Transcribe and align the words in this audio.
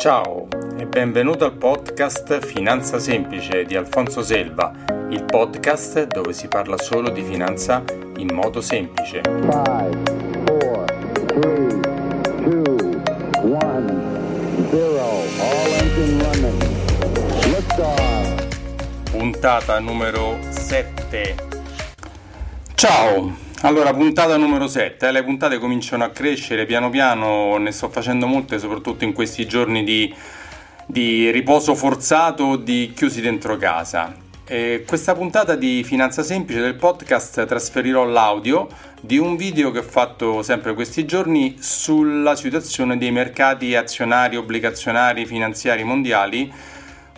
Ciao 0.00 0.48
e 0.78 0.86
benvenuto 0.86 1.44
al 1.44 1.58
podcast 1.58 2.46
Finanza 2.46 2.98
Semplice 2.98 3.66
di 3.66 3.76
Alfonso 3.76 4.22
Selva, 4.22 4.72
il 5.10 5.26
podcast 5.26 6.06
dove 6.06 6.32
si 6.32 6.48
parla 6.48 6.78
solo 6.78 7.10
di 7.10 7.22
finanza 7.22 7.84
in 8.16 8.32
modo 8.32 8.62
semplice. 8.62 9.20
Five, 9.20 9.98
four, 10.46 10.84
three, 11.26 11.80
two, 12.40 13.02
one, 13.42 14.08
Puntata 19.10 19.80
numero 19.80 20.38
7. 20.48 21.34
Ciao! 22.74 23.49
Allora, 23.62 23.92
puntata 23.92 24.38
numero 24.38 24.66
7, 24.66 25.06
eh, 25.06 25.12
le 25.12 25.22
puntate 25.22 25.58
cominciano 25.58 26.02
a 26.02 26.08
crescere 26.08 26.64
piano 26.64 26.88
piano, 26.88 27.58
ne 27.58 27.72
sto 27.72 27.90
facendo 27.90 28.26
molte 28.26 28.58
soprattutto 28.58 29.04
in 29.04 29.12
questi 29.12 29.46
giorni 29.46 29.84
di, 29.84 30.14
di 30.86 31.30
riposo 31.30 31.74
forzato, 31.74 32.56
di 32.56 32.90
chiusi 32.96 33.20
dentro 33.20 33.58
casa. 33.58 34.16
E 34.46 34.84
questa 34.86 35.14
puntata 35.14 35.56
di 35.56 35.84
Finanza 35.84 36.22
Semplice 36.22 36.62
del 36.62 36.74
podcast 36.76 37.44
trasferirò 37.44 38.04
l'audio 38.04 38.66
di 38.98 39.18
un 39.18 39.36
video 39.36 39.70
che 39.72 39.80
ho 39.80 39.82
fatto 39.82 40.42
sempre 40.42 40.72
questi 40.72 41.04
giorni 41.04 41.56
sulla 41.60 42.36
situazione 42.36 42.96
dei 42.96 43.10
mercati 43.10 43.74
azionari, 43.74 44.36
obbligazionari, 44.36 45.26
finanziari 45.26 45.84
mondiali, 45.84 46.50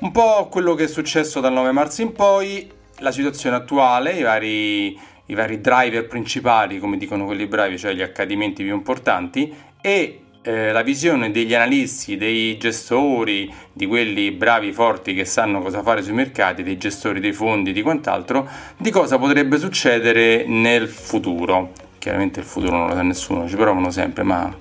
un 0.01 0.11
po' 0.11 0.49
quello 0.51 0.75
che 0.75 0.85
è 0.85 0.89
successo 0.89 1.39
dal 1.39 1.53
9 1.53 1.71
marzo 1.71 2.03
in 2.03 2.13
poi, 2.13 2.69
la 2.99 3.13
situazione 3.13 3.55
attuale, 3.55 4.15
i 4.15 4.23
vari 4.23 5.11
i 5.33 5.35
vari 5.35 5.61
driver 5.61 6.07
principali, 6.07 6.79
come 6.79 6.97
dicono 6.97 7.25
quelli 7.25 7.47
bravi, 7.47 7.79
cioè 7.79 7.95
gli 7.95 8.03
accadimenti 8.03 8.63
più 8.63 8.75
importanti, 8.75 9.53
e 9.81 10.21
eh, 10.43 10.73
la 10.73 10.83
visione 10.83 11.31
degli 11.31 11.55
analisti, 11.55 12.17
dei 12.17 12.59
gestori, 12.59 13.53
di 13.73 13.87
quelli 13.87 14.31
bravi, 14.31 14.73
forti 14.73 15.15
che 15.15 15.25
sanno 15.25 15.61
cosa 15.61 15.83
fare 15.83 16.03
sui 16.03 16.13
mercati, 16.13 16.63
dei 16.63 16.77
gestori 16.77 17.19
dei 17.21 17.33
fondi, 17.33 17.73
di 17.73 17.83
quant'altro, 17.83 18.49
di 18.77 18.91
cosa 18.91 19.19
potrebbe 19.19 19.59
succedere 19.59 20.45
nel 20.47 20.89
futuro. 20.89 21.73
Chiaramente 21.99 22.41
il 22.41 22.47
futuro 22.47 22.77
non 22.77 22.89
lo 22.89 22.95
sa 22.95 23.03
nessuno, 23.03 23.49
ci 23.49 23.57
provano 23.57 23.91
sempre, 23.91 24.25
ma 24.25 24.55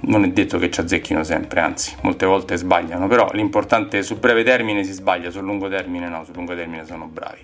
non 0.00 0.24
è 0.24 0.28
detto 0.28 0.58
che 0.58 0.70
ci 0.70 0.80
azzecchino 0.80 1.22
sempre, 1.22 1.60
anzi, 1.60 1.94
molte 2.02 2.26
volte 2.26 2.56
sbagliano, 2.56 3.06
però 3.06 3.30
l'importante 3.32 3.98
è 3.98 4.02
sul 4.02 4.18
breve 4.18 4.42
termine 4.42 4.82
si 4.82 4.92
sbaglia, 4.92 5.30
sul 5.30 5.44
lungo 5.44 5.68
termine 5.68 6.08
no, 6.08 6.24
sul 6.24 6.34
lungo 6.34 6.54
termine 6.54 6.84
sono 6.86 7.06
bravi. 7.06 7.40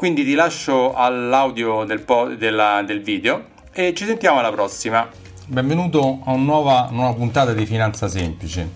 Quindi 0.00 0.24
ti 0.24 0.32
lascio 0.32 0.94
all'audio 0.94 1.84
del, 1.84 2.00
po- 2.00 2.28
della, 2.28 2.82
del 2.86 3.02
video 3.02 3.48
e 3.70 3.92
ci 3.94 4.06
sentiamo 4.06 4.38
alla 4.38 4.50
prossima. 4.50 5.06
Benvenuto 5.44 6.20
a 6.24 6.32
una 6.32 6.42
nuova, 6.42 6.88
nuova 6.90 7.12
puntata 7.12 7.52
di 7.52 7.66
Finanza 7.66 8.08
Semplice. 8.08 8.66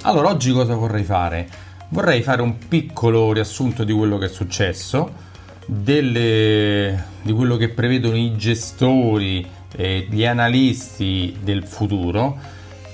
Allora, 0.00 0.30
oggi 0.30 0.50
cosa 0.50 0.74
vorrei 0.74 1.04
fare? 1.04 1.48
Vorrei 1.90 2.20
fare 2.22 2.42
un 2.42 2.58
piccolo 2.66 3.32
riassunto 3.32 3.84
di 3.84 3.92
quello 3.92 4.18
che 4.18 4.24
è 4.24 4.28
successo, 4.28 5.12
delle, 5.66 7.04
di 7.22 7.32
quello 7.32 7.56
che 7.56 7.68
prevedono 7.68 8.16
i 8.16 8.36
gestori 8.36 9.48
e 9.76 10.08
gli 10.10 10.26
analisti 10.26 11.36
del 11.40 11.64
futuro. 11.64 12.36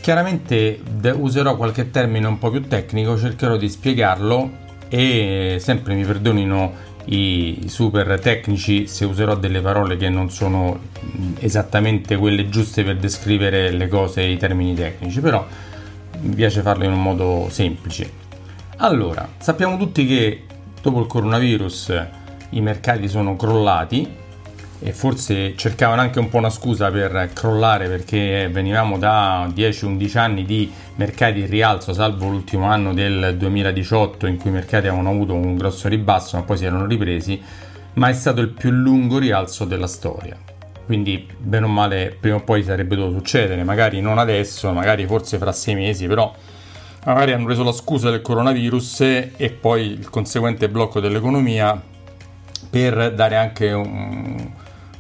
Chiaramente 0.03 0.79
userò 1.15 1.57
qualche 1.57 1.91
termine 1.91 2.27
un 2.27 2.37
po' 2.37 2.51
più 2.51 2.69
tecnico, 2.69 3.17
cercherò 3.17 3.57
di 3.57 3.71
spiegarlo 3.71 4.67
e 4.91 5.57
sempre 5.59 5.95
mi 5.95 6.05
perdonino 6.05 6.88
i 7.11 7.65
super 7.69 8.19
tecnici 8.21 8.87
se 8.87 9.05
userò 9.05 9.35
delle 9.35 9.61
parole 9.61 9.97
che 9.97 10.09
non 10.09 10.31
sono 10.31 10.79
esattamente 11.39 12.17
quelle 12.17 12.49
giuste 12.49 12.85
per 12.85 12.97
descrivere 12.97 13.71
le 13.71 13.89
cose 13.89 14.23
e 14.23 14.33
i 14.33 14.37
termini 14.37 14.75
tecnici, 14.75 15.21
però 15.21 15.47
mi 16.21 16.35
piace 16.35 16.61
farlo 16.61 16.85
in 16.85 16.93
un 16.93 17.03
modo 17.03 17.47
semplice. 17.51 18.11
Allora, 18.79 19.27
sappiamo 19.39 19.77
tutti 19.79 20.07
che 20.07 20.45
dopo 20.83 21.01
il 21.01 21.07
coronavirus 21.07 22.07
i 22.51 22.61
mercati 22.61 23.09
sono 23.09 23.37
crollati 23.37 24.27
e 24.81 24.93
forse 24.93 25.57
cercavano 25.57 26.01
anche 26.01 26.19
un 26.19 26.29
po' 26.29 26.37
una 26.37 26.51
scusa 26.51 26.91
per 26.91 27.31
crollare 27.33 27.89
perché 27.89 28.49
venivamo 28.51 28.97
da 28.97 29.47
10-11 29.47 30.19
anni 30.19 30.45
di 30.45 30.71
mercati 30.97 31.41
in 31.41 31.49
rialzo, 31.49 31.93
salvo 31.93 32.29
l'ultimo 32.29 32.67
anno 32.67 32.95
del 32.95 33.37
2018 33.37 34.27
in 34.27 34.37
cui 34.37 34.51
i 34.51 34.53
mercati 34.53 34.87
avevano 34.87 35.11
avuto 35.11 35.35
un 35.35 35.57
grosso 35.57 35.89
ribasso 35.89 36.37
ma 36.37 36.43
poi 36.45 36.57
si 36.57 36.65
erano 36.65 36.87
ripresi, 36.87 37.43
ma 37.95 38.09
è 38.09 38.13
stato 38.13 38.41
il 38.41 38.51
più 38.51 38.71
lungo 38.71 39.19
rialzo 39.19 39.65
della 39.65 39.89
storia. 39.89 40.37
Quindi, 40.87 41.29
bene 41.37 41.67
o 41.67 41.69
male, 41.69 42.17
prima 42.19 42.37
o 42.37 42.41
poi 42.41 42.63
sarebbe 42.63 42.97
dovuto 42.97 43.19
succedere, 43.19 43.63
magari 43.63 44.01
non 44.01 44.17
adesso, 44.17 44.73
magari 44.73 45.07
forse 45.07 45.37
fra 45.37 45.53
sei 45.53 45.75
mesi, 45.75 46.07
però 46.07 46.33
magari 47.05 47.33
hanno 47.33 47.45
preso 47.45 47.63
la 47.63 47.73
scusa 47.73 48.09
del 48.09 48.23
coronavirus 48.23 49.01
e 49.01 49.57
poi 49.61 49.83
il 49.83 50.09
conseguente 50.09 50.69
blocco 50.71 51.01
dell'economia 51.01 51.79
per 52.71 53.13
dare 53.15 53.37
anche 53.37 53.73
un, 53.73 54.51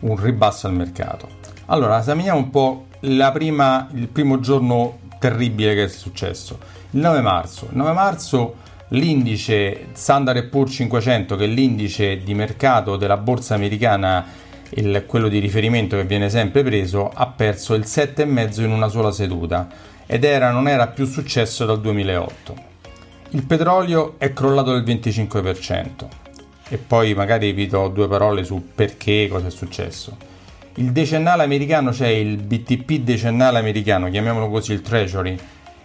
un 0.00 0.16
ribasso 0.16 0.66
al 0.66 0.74
mercato. 0.74 1.28
Allora, 1.66 1.98
esaminiamo 1.98 2.38
un 2.38 2.50
po' 2.50 2.86
prima, 3.32 3.88
il 3.94 4.08
primo 4.08 4.40
giorno 4.40 4.98
terribile 5.18 5.74
che 5.74 5.84
è 5.84 5.88
successo. 5.88 6.58
Il 6.90 7.00
9 7.00 7.20
marzo. 7.20 7.66
Il 7.70 7.76
9 7.76 7.92
marzo 7.92 8.54
l'indice 8.88 9.88
Standard 9.92 10.44
Poor's 10.48 10.72
500, 10.72 11.36
che 11.36 11.44
è 11.44 11.48
l'indice 11.48 12.22
di 12.22 12.34
mercato 12.34 12.96
della 12.96 13.16
borsa 13.16 13.54
americana, 13.54 14.24
il, 14.70 15.04
quello 15.06 15.28
di 15.28 15.38
riferimento 15.38 15.96
che 15.96 16.04
viene 16.04 16.30
sempre 16.30 16.62
preso, 16.62 17.10
ha 17.12 17.26
perso 17.26 17.74
il 17.74 17.84
7,5 17.86 18.62
in 18.62 18.70
una 18.70 18.88
sola 18.88 19.10
seduta 19.10 19.68
ed 20.06 20.24
era, 20.24 20.50
non 20.50 20.68
era 20.68 20.86
più 20.86 21.04
successo 21.04 21.66
dal 21.66 21.80
2008. 21.80 22.66
Il 23.30 23.44
petrolio 23.44 24.14
è 24.16 24.32
crollato 24.32 24.72
del 24.72 24.82
25% 24.84 26.27
e 26.68 26.76
poi 26.78 27.14
magari 27.14 27.52
vi 27.52 27.66
do 27.66 27.88
due 27.88 28.08
parole 28.08 28.44
su 28.44 28.70
perché, 28.74 29.28
cosa 29.28 29.46
è 29.46 29.50
successo. 29.50 30.16
Il 30.74 30.92
decennale 30.92 31.42
americano, 31.42 31.92
cioè 31.92 32.08
il 32.08 32.36
BTP 32.36 33.00
decennale 33.00 33.58
americano, 33.58 34.08
chiamiamolo 34.10 34.48
così 34.48 34.72
il 34.72 34.80
Treasury, 34.82 35.36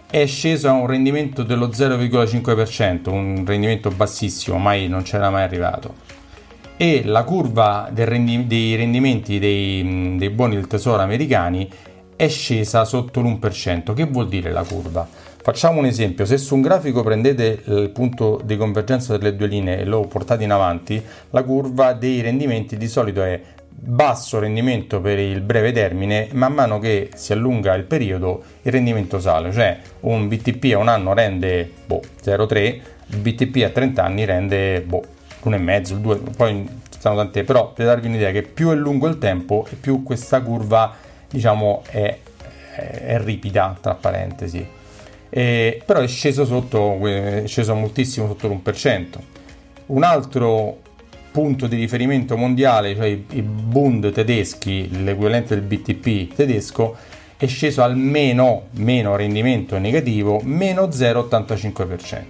è 0.08 0.26
sceso 0.26 0.68
a 0.68 0.72
un 0.72 0.86
rendimento 0.86 1.42
dello 1.42 1.68
0,5%, 1.68 3.10
un 3.10 3.42
rendimento 3.44 3.90
bassissimo, 3.90 4.58
mai 4.58 4.86
non 4.86 5.02
c'era 5.02 5.30
mai 5.30 5.42
arrivato. 5.42 5.94
E 6.76 7.02
la 7.04 7.24
curva 7.24 7.90
rendi- 7.92 8.46
dei 8.46 8.76
rendimenti 8.76 9.38
dei, 9.38 10.14
dei 10.16 10.30
buoni 10.30 10.54
del 10.54 10.66
tesoro 10.68 11.02
americani 11.02 11.68
è 12.14 12.28
scesa 12.28 12.84
sotto 12.84 13.20
l'1%. 13.20 13.92
Che 13.92 14.04
vuol 14.04 14.28
dire 14.28 14.52
la 14.52 14.62
curva? 14.62 15.08
Facciamo 15.44 15.80
un 15.80 15.84
esempio, 15.84 16.24
se 16.24 16.38
su 16.38 16.54
un 16.54 16.62
grafico 16.62 17.02
prendete 17.02 17.64
il 17.66 17.90
punto 17.90 18.40
di 18.42 18.56
convergenza 18.56 19.18
delle 19.18 19.36
due 19.36 19.46
linee 19.46 19.80
e 19.80 19.84
lo 19.84 20.06
portate 20.06 20.42
in 20.42 20.50
avanti, 20.50 21.04
la 21.28 21.42
curva 21.42 21.92
dei 21.92 22.22
rendimenti 22.22 22.78
di 22.78 22.88
solito 22.88 23.22
è 23.22 23.38
basso 23.68 24.38
rendimento 24.38 25.02
per 25.02 25.18
il 25.18 25.42
breve 25.42 25.70
termine, 25.72 26.28
man 26.32 26.54
mano 26.54 26.78
che 26.78 27.10
si 27.14 27.34
allunga 27.34 27.74
il 27.74 27.82
periodo 27.82 28.42
il 28.62 28.72
rendimento 28.72 29.20
sale, 29.20 29.52
cioè 29.52 29.78
un 30.00 30.28
BTP 30.28 30.72
a 30.72 30.78
un 30.78 30.88
anno 30.88 31.12
rende 31.12 31.70
boh, 31.84 32.00
0,3, 32.24 32.80
il 33.08 33.18
BTP 33.18 33.64
a 33.64 33.68
30 33.68 34.02
anni 34.02 34.24
rende 34.24 34.80
boh, 34.80 35.02
l'1,5, 35.42 35.90
il 35.90 35.98
2, 35.98 36.16
poi 36.38 36.66
ci 36.88 36.98
sono 36.98 37.16
tante, 37.16 37.44
però 37.44 37.70
per 37.70 37.84
darvi 37.84 38.06
un'idea 38.06 38.30
che 38.30 38.40
più 38.40 38.70
è 38.70 38.74
lungo 38.74 39.08
il 39.08 39.18
tempo 39.18 39.66
e 39.70 39.74
più 39.74 40.02
questa 40.04 40.40
curva 40.40 40.94
diciamo 41.28 41.82
è, 41.90 42.18
è 42.76 43.18
ripida, 43.18 43.76
tra 43.78 43.92
parentesi 43.92 44.80
eh, 45.36 45.82
però 45.84 45.98
è 45.98 46.06
sceso, 46.06 46.44
sotto, 46.44 47.04
è 47.08 47.42
sceso 47.46 47.74
moltissimo 47.74 48.28
sotto 48.28 48.46
l'1%. 48.46 49.04
Un 49.86 50.04
altro 50.04 50.78
punto 51.32 51.66
di 51.66 51.74
riferimento 51.74 52.36
mondiale, 52.36 52.94
cioè 52.94 53.06
i, 53.06 53.42
Bund 53.42 54.12
tedeschi, 54.12 55.02
l'equivalente 55.02 55.56
del 55.56 55.64
BTP 55.64 56.36
tedesco, 56.36 56.94
è 57.36 57.46
sceso 57.46 57.82
al 57.82 57.96
meno, 57.96 58.66
meno 58.76 59.16
rendimento 59.16 59.76
negativo, 59.78 60.40
meno 60.44 60.84
0,85%. 60.84 62.22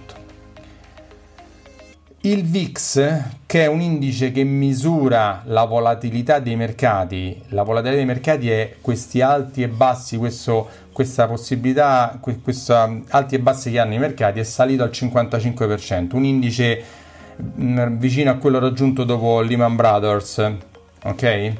Il 2.21 2.43
VIX, 2.43 3.21
che 3.45 3.61
è 3.61 3.67
un 3.67 3.81
indice 3.81 4.31
che 4.31 4.43
misura 4.43 5.43
la 5.45 5.65
volatilità 5.65 6.39
dei 6.39 6.55
mercati, 6.55 7.39
la 7.49 7.61
volatilità 7.61 7.97
dei 7.97 8.07
mercati 8.07 8.49
è 8.49 8.77
questi 8.81 9.21
alti 9.21 9.61
e 9.61 9.67
bassi, 9.67 10.17
questo, 10.17 10.67
questa 10.95 11.27
possibilità, 11.27 12.17
questa 12.41 13.01
alti 13.09 13.35
e 13.35 13.39
bassi 13.39 13.69
che 13.69 13.79
hanno 13.79 13.95
i 13.95 13.97
mercati, 13.97 14.39
è 14.39 14.43
salito 14.43 14.81
al 14.81 14.91
55%, 14.93 16.15
un 16.15 16.23
indice 16.23 16.81
mm, 17.59 17.97
vicino 17.97 18.31
a 18.31 18.35
quello 18.35 18.59
raggiunto 18.59 19.03
dopo 19.03 19.41
Lehman 19.41 19.75
Brothers, 19.75 20.53
ok? 21.03 21.53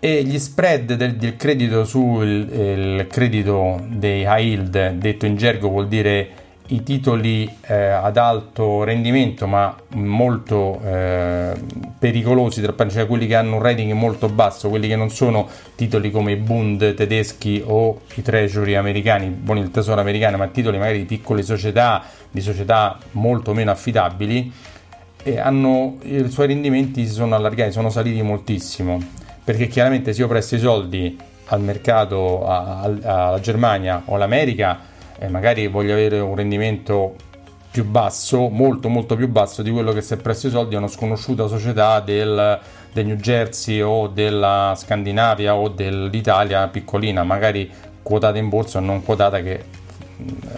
E 0.00 0.24
gli 0.24 0.38
spread 0.38 0.94
del, 0.94 1.16
del 1.16 1.36
credito 1.36 1.84
sul 1.84 3.06
credito 3.10 3.84
dei 3.86 4.22
high 4.22 4.40
yield, 4.42 4.92
detto 4.92 5.26
in 5.26 5.36
gergo 5.36 5.68
vuol 5.68 5.86
dire 5.86 6.30
i 6.70 6.82
titoli 6.82 7.48
eh, 7.66 7.74
ad 7.74 8.16
alto 8.16 8.84
rendimento 8.84 9.46
ma 9.46 9.74
molto 9.94 10.80
eh, 10.84 11.52
pericolosi, 11.98 12.62
cioè 12.62 13.06
quelli 13.06 13.26
che 13.26 13.34
hanno 13.34 13.56
un 13.56 13.62
rating 13.62 13.92
molto 13.92 14.28
basso, 14.28 14.68
quelli 14.68 14.86
che 14.86 14.96
non 14.96 15.10
sono 15.10 15.48
titoli 15.74 16.10
come 16.10 16.32
i 16.32 16.36
Bund 16.36 16.94
tedeschi 16.94 17.62
o 17.64 18.02
i 18.14 18.22
Treasury 18.22 18.74
americani, 18.74 19.26
buoni 19.28 19.60
il 19.60 19.70
tesoro 19.70 20.00
americano, 20.00 20.36
ma 20.36 20.46
titoli 20.46 20.78
magari 20.78 20.98
di 20.98 21.04
piccole 21.04 21.42
società, 21.42 22.02
di 22.30 22.40
società 22.40 22.98
molto 23.12 23.52
meno 23.52 23.70
affidabili, 23.70 24.52
hanno, 25.38 25.98
i 26.02 26.30
suoi 26.30 26.46
rendimenti 26.46 27.04
si 27.06 27.12
sono 27.12 27.34
allargati, 27.34 27.72
sono 27.72 27.90
saliti 27.90 28.22
moltissimo, 28.22 28.98
perché 29.42 29.66
chiaramente 29.66 30.12
se 30.12 30.20
io 30.20 30.28
presto 30.28 30.54
i 30.54 30.58
soldi 30.58 31.18
al 31.46 31.60
mercato, 31.60 32.46
alla 32.46 33.38
Germania 33.40 34.02
o 34.04 34.14
all'America, 34.14 34.89
e 35.22 35.28
magari 35.28 35.66
voglio 35.66 35.92
avere 35.92 36.18
un 36.18 36.34
rendimento 36.34 37.14
più 37.70 37.84
basso, 37.84 38.48
molto 38.48 38.88
molto 38.88 39.16
più 39.16 39.28
basso 39.28 39.60
di 39.60 39.70
quello 39.70 39.92
che 39.92 40.00
se 40.00 40.16
presto 40.16 40.46
i 40.46 40.50
soldi 40.50 40.74
a 40.74 40.78
una 40.78 40.88
sconosciuta 40.88 41.46
società 41.46 42.00
del, 42.00 42.58
del 42.90 43.06
New 43.06 43.16
Jersey 43.16 43.82
o 43.82 44.06
della 44.06 44.72
Scandinavia 44.74 45.54
o 45.54 45.68
dell'Italia 45.68 46.66
piccolina, 46.68 47.22
magari 47.22 47.70
quotata 48.02 48.38
in 48.38 48.48
borsa 48.48 48.78
o 48.78 48.80
non 48.80 49.04
quotata 49.04 49.42
che 49.42 49.62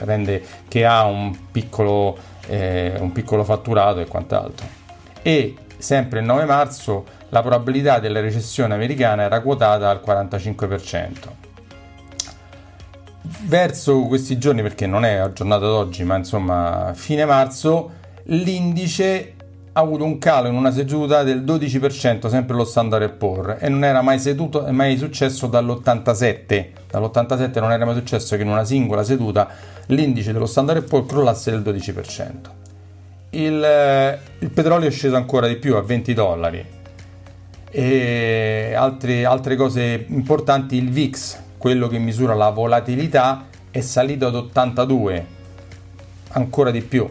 rende 0.04 0.42
che 0.68 0.86
ha 0.86 1.04
un 1.06 1.36
piccolo, 1.50 2.16
eh, 2.46 2.94
un 3.00 3.10
piccolo 3.10 3.42
fatturato 3.42 3.98
e 3.98 4.06
quant'altro. 4.06 4.66
E 5.22 5.56
sempre 5.76 6.20
il 6.20 6.24
9 6.24 6.44
marzo 6.44 7.04
la 7.30 7.40
probabilità 7.40 7.98
della 7.98 8.20
recessione 8.20 8.74
americana 8.74 9.22
era 9.22 9.40
quotata 9.40 9.90
al 9.90 10.00
45% 10.06 11.50
verso 13.40 14.00
questi 14.02 14.38
giorni, 14.38 14.62
perché 14.62 14.86
non 14.86 15.04
è 15.04 15.14
aggiornato 15.14 15.64
ad 15.64 15.72
oggi, 15.72 16.04
ma 16.04 16.16
insomma 16.16 16.92
fine 16.94 17.24
marzo, 17.24 17.90
l'indice 18.24 19.34
ha 19.74 19.80
avuto 19.80 20.04
un 20.04 20.18
calo 20.18 20.48
in 20.48 20.54
una 20.54 20.70
seduta 20.70 21.22
del 21.22 21.42
12%, 21.42 22.28
sempre 22.28 22.54
lo 22.54 22.64
Standard 22.64 23.10
Poor's, 23.14 23.62
e 23.62 23.68
non 23.68 23.84
era 23.84 24.02
mai, 24.02 24.18
seduto, 24.18 24.66
mai 24.70 24.98
successo 24.98 25.46
dall'87. 25.46 26.66
Dall'87 26.90 27.58
non 27.60 27.72
era 27.72 27.84
mai 27.86 27.94
successo 27.94 28.36
che 28.36 28.42
in 28.42 28.48
una 28.48 28.64
singola 28.64 29.02
seduta 29.02 29.48
l'indice 29.86 30.32
dello 30.32 30.46
Standard 30.46 30.84
Poor's 30.84 31.08
crollasse 31.08 31.50
del 31.50 31.62
12%. 31.62 32.30
Il, 33.30 34.18
il 34.40 34.50
petrolio 34.50 34.88
è 34.88 34.90
sceso 34.90 35.16
ancora 35.16 35.46
di 35.46 35.56
più 35.56 35.74
a 35.76 35.80
20 35.80 36.12
dollari. 36.12 36.64
E 37.70 38.74
altre, 38.76 39.24
altre 39.24 39.56
cose 39.56 40.04
importanti, 40.08 40.76
il 40.76 40.90
VIX, 40.90 41.41
quello 41.62 41.86
che 41.86 41.98
misura 41.98 42.34
la 42.34 42.50
volatilità, 42.50 43.46
è 43.70 43.80
salito 43.82 44.26
ad 44.26 44.34
82, 44.34 45.26
ancora 46.30 46.72
di 46.72 46.80
più. 46.80 47.08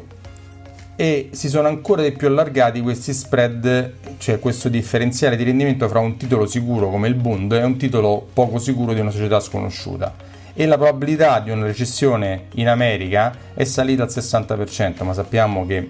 E 0.98 1.30
si 1.32 1.48
sono 1.48 1.70
ancora 1.70 2.02
di 2.02 2.12
più 2.12 2.28
allargati 2.28 2.82
questi 2.82 3.14
spread, 3.14 3.94
cioè 4.18 4.40
questo 4.40 4.68
differenziale 4.68 5.38
di 5.38 5.46
rendimento 5.46 5.88
fra 5.88 6.00
un 6.00 6.18
titolo 6.18 6.46
sicuro 6.48 6.90
come 6.90 7.08
il 7.08 7.16
Bund 7.16 7.54
e 7.54 7.64
un 7.64 7.78
titolo 7.78 8.28
poco 8.34 8.60
sicuro 8.60 8.92
di 8.92 9.00
una 9.00 9.12
società 9.12 9.40
sconosciuta. 9.40 10.14
E 10.54 10.66
la 10.66 10.78
probabilità 10.78 11.40
di 11.40 11.52
una 11.52 11.66
recessione 11.66 12.48
in 12.56 12.68
America 12.68 13.34
è 13.54 13.64
salita 13.64 14.04
al 14.04 14.10
60%, 14.10 15.06
ma 15.06 15.14
sappiamo 15.14 15.66
che 15.66 15.88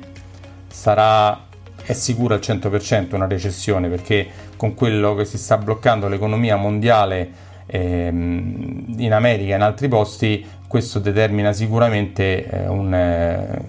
sarà 0.68 1.48
è 1.84 1.94
sicura 1.94 2.36
al 2.36 2.42
100% 2.42 3.16
una 3.16 3.26
recessione 3.26 3.90
perché 3.90 4.28
con 4.56 4.76
quello 4.76 5.16
che 5.16 5.26
si 5.26 5.40
sta 5.40 5.58
bloccando 5.58 6.08
l'economia 6.08 6.56
mondiale 6.56 7.50
in 7.78 9.14
America 9.14 9.54
e 9.54 9.56
in 9.56 9.62
altri 9.62 9.88
posti 9.88 10.46
questo 10.68 11.00
determina 11.00 11.52
sicuramente 11.52 12.46
eh, 12.46 12.68
un, 12.68 12.94
eh, 12.94 13.62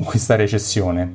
questa 0.04 0.34
recessione. 0.34 1.14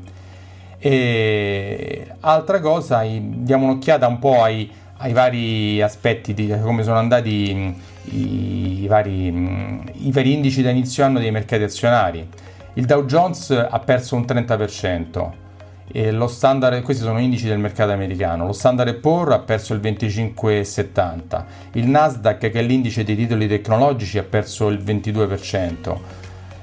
E 0.78 2.08
altra 2.20 2.60
cosa, 2.60 3.04
diamo 3.04 3.66
un'occhiata 3.66 4.06
un 4.08 4.20
po' 4.20 4.44
ai, 4.44 4.70
ai 4.98 5.14
vari 5.14 5.82
aspetti 5.82 6.34
di 6.34 6.54
come 6.62 6.84
sono 6.84 6.98
andati 6.98 7.74
i, 8.04 8.84
i, 8.84 8.88
vari, 8.88 9.28
i 9.28 10.12
vari 10.12 10.34
indici 10.34 10.62
da 10.62 10.70
inizio 10.70 11.04
anno 11.04 11.20
dei 11.20 11.32
mercati 11.32 11.64
azionari. 11.64 12.28
Il 12.74 12.86
Dow 12.86 13.06
Jones 13.06 13.50
ha 13.52 13.80
perso 13.80 14.16
un 14.16 14.24
30%, 14.24 15.08
e 15.16 15.43
lo 15.43 15.43
standard, 16.28 16.82
questi 16.82 17.04
sono 17.04 17.20
indici 17.20 17.48
del 17.48 17.60
mercato 17.60 17.92
americano. 17.92 18.48
Lo 18.48 18.54
standard 18.54 18.96
Poor's 18.96 19.34
ha 19.34 19.40
perso 19.40 19.74
il 19.74 19.80
25,70, 19.80 21.44
il 21.74 21.88
Nasdaq, 21.88 22.40
che 22.40 22.52
è 22.52 22.62
l'indice 22.64 23.04
dei 23.04 23.16
titoli 23.16 23.48
tecnologici, 23.48 24.18
ha 24.18 24.24
perso 24.24 24.70
il 24.70 24.80
22%. 24.80 25.98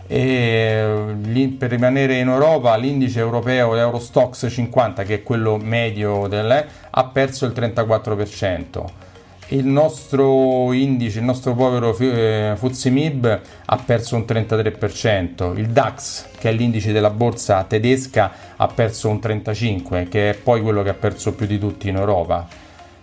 E 0.08 1.16
per 1.56 1.70
rimanere 1.70 2.18
in 2.18 2.28
Europa, 2.28 2.74
l'indice 2.76 3.20
europeo 3.20 3.76
Eurostox 3.76 4.48
50, 4.50 5.04
che 5.04 5.14
è 5.14 5.22
quello 5.22 5.56
medio, 5.56 6.26
del, 6.26 6.66
ha 6.90 7.04
perso 7.04 7.46
il 7.46 7.52
34% 7.52 9.08
il 9.50 9.66
nostro 9.66 10.72
indice, 10.72 11.18
il 11.18 11.24
nostro 11.24 11.54
povero 11.54 11.96
eh, 11.98 12.54
Fuzimib 12.56 13.40
ha 13.64 13.76
perso 13.84 14.14
un 14.16 14.24
33%, 14.26 15.56
il 15.58 15.68
DAX, 15.68 16.26
che 16.38 16.50
è 16.50 16.52
l'indice 16.52 16.92
della 16.92 17.10
borsa 17.10 17.64
tedesca, 17.64 18.32
ha 18.56 18.66
perso 18.68 19.08
un 19.08 19.16
35%, 19.16 20.08
che 20.08 20.30
è 20.30 20.34
poi 20.34 20.62
quello 20.62 20.82
che 20.82 20.90
ha 20.90 20.94
perso 20.94 21.34
più 21.34 21.46
di 21.46 21.58
tutti 21.58 21.88
in 21.88 21.96
Europa. 21.96 22.46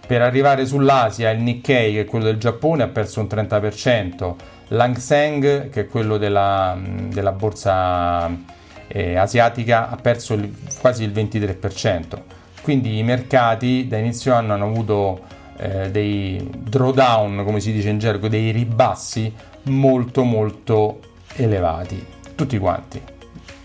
Per 0.05 0.21
arrivare 0.21 0.65
sull'Asia, 0.65 1.31
il 1.31 1.41
Nikkei, 1.41 1.93
che 1.93 2.01
è 2.01 2.05
quello 2.05 2.25
del 2.25 2.37
Giappone, 2.37 2.83
ha 2.83 2.87
perso 2.87 3.19
un 3.19 3.27
30%, 3.27 4.35
l'Hang 4.69 4.95
Seng, 4.95 5.69
che 5.69 5.81
è 5.81 5.87
quello 5.87 6.17
della, 6.17 6.79
della 7.09 7.33
borsa 7.33 8.29
eh, 8.87 9.17
asiatica, 9.17 9.89
ha 9.89 9.97
perso 9.97 10.33
il, 10.33 10.49
quasi 10.79 11.03
il 11.03 11.11
23%. 11.11 12.21
Quindi 12.61 12.97
i 12.97 13.03
mercati 13.03 13.85
da 13.87 13.97
inizio 13.97 14.33
anno 14.33 14.53
hanno 14.53 14.65
avuto 14.65 15.35
eh, 15.57 15.91
dei 15.91 16.49
drawdown, 16.55 17.43
come 17.43 17.59
si 17.59 17.71
dice 17.71 17.89
in 17.89 17.99
gergo, 17.99 18.27
dei 18.27 18.51
ribassi 18.51 19.33
molto 19.63 20.23
molto 20.23 20.99
elevati. 21.35 22.05
Tutti 22.35 22.57
quanti. 22.57 23.01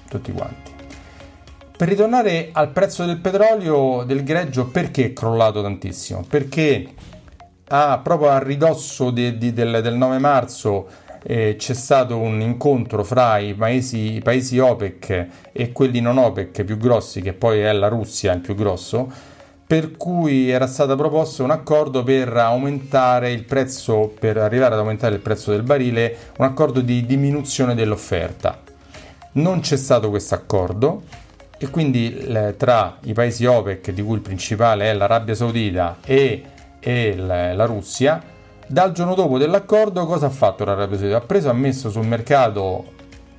Tutti 0.08 0.32
quanti. 0.32 0.70
Per 1.76 1.88
ritornare 1.88 2.50
al 2.52 2.70
prezzo 2.70 3.04
del 3.04 3.18
petrolio 3.18 4.04
del 4.04 4.22
greggio, 4.22 4.66
perché 4.66 5.06
è 5.06 5.12
crollato 5.12 5.62
tantissimo? 5.62 6.24
Perché 6.28 6.86
ah, 7.68 7.98
proprio 8.02 8.30
a 8.30 8.38
ridosso 8.38 9.10
de, 9.10 9.36
de, 9.36 9.52
del, 9.52 9.80
del, 9.82 9.94
9 9.96 10.18
marzo 10.18 10.86
eh, 11.24 11.56
c'è 11.58 11.74
stato 11.74 12.18
un 12.18 12.40
incontro 12.40 13.02
fra 13.02 13.38
i 13.38 13.54
paesi, 13.54 14.14
i 14.14 14.20
paesi 14.20 14.58
OPEC 14.58 15.26
e 15.50 15.72
quelli 15.72 16.00
non 16.00 16.18
OPEC 16.18 16.62
più 16.62 16.76
grossi, 16.76 17.20
che 17.20 17.32
poi 17.32 17.60
è 17.60 17.72
la 17.72 17.88
Russia 17.88 18.32
il 18.32 18.40
più 18.40 18.54
grosso, 18.54 19.10
per 19.72 19.96
cui 19.96 20.50
era 20.50 20.66
stato 20.66 20.94
proposto 20.96 21.42
un 21.42 21.50
accordo 21.50 22.02
per 22.02 22.28
aumentare 22.36 23.32
il 23.32 23.44
prezzo, 23.44 24.12
per 24.20 24.36
arrivare 24.36 24.74
ad 24.74 24.80
aumentare 24.80 25.14
il 25.14 25.22
prezzo 25.22 25.50
del 25.50 25.62
barile, 25.62 26.14
un 26.36 26.44
accordo 26.44 26.82
di 26.82 27.06
diminuzione 27.06 27.74
dell'offerta. 27.74 28.60
Non 29.32 29.60
c'è 29.60 29.78
stato 29.78 30.10
questo 30.10 30.34
accordo 30.34 31.04
e 31.56 31.70
quindi 31.70 32.22
tra 32.58 32.98
i 33.04 33.14
paesi 33.14 33.46
OPEC, 33.46 33.92
di 33.92 34.02
cui 34.02 34.16
il 34.16 34.20
principale 34.20 34.90
è 34.90 34.92
l'Arabia 34.92 35.34
Saudita 35.34 35.96
e, 36.04 36.44
e 36.78 37.16
la 37.16 37.64
Russia, 37.64 38.22
dal 38.66 38.92
giorno 38.92 39.14
dopo 39.14 39.38
dell'accordo 39.38 40.04
cosa 40.04 40.26
ha 40.26 40.30
fatto 40.30 40.66
l'Arabia 40.66 40.98
Saudita? 40.98 41.16
Ha 41.16 41.22
preso, 41.22 41.48
ha 41.48 41.54
messo 41.54 41.88
sul 41.88 42.06
mercato 42.06 42.92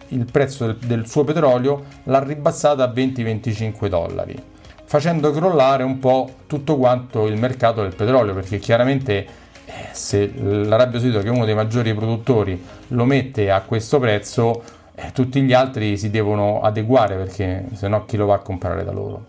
il 0.07 0.25
prezzo 0.31 0.65
del, 0.65 0.77
del 0.77 1.07
suo 1.07 1.23
petrolio, 1.23 1.83
l'ha 2.05 2.23
ribassato 2.23 2.81
a 2.81 2.87
20-25 2.87 3.85
dollari 3.85 4.51
facendo 4.93 5.31
crollare 5.31 5.81
un 5.81 5.97
po' 5.97 6.29
tutto 6.45 6.77
quanto 6.77 7.25
il 7.25 7.35
mercato 7.35 7.81
del 7.81 7.95
petrolio, 7.95 8.35
perché 8.35 8.59
chiaramente 8.59 9.25
eh, 9.65 9.87
se 9.91 10.31
l'Arabia 10.35 10.99
Saudita, 10.99 11.19
che 11.21 11.29
è 11.29 11.31
uno 11.31 11.45
dei 11.45 11.55
maggiori 11.55 11.91
produttori, 11.95 12.63
lo 12.89 13.03
mette 13.03 13.49
a 13.49 13.61
questo 13.61 13.97
prezzo, 13.97 14.61
eh, 14.93 15.11
tutti 15.11 15.41
gli 15.41 15.51
altri 15.51 15.97
si 15.97 16.11
devono 16.11 16.61
adeguare 16.61 17.15
perché 17.15 17.69
se 17.73 17.87
no 17.87 18.05
chi 18.05 18.17
lo 18.17 18.27
va 18.27 18.35
a 18.35 18.37
comprare 18.37 18.83
da 18.83 18.91
loro. 18.91 19.25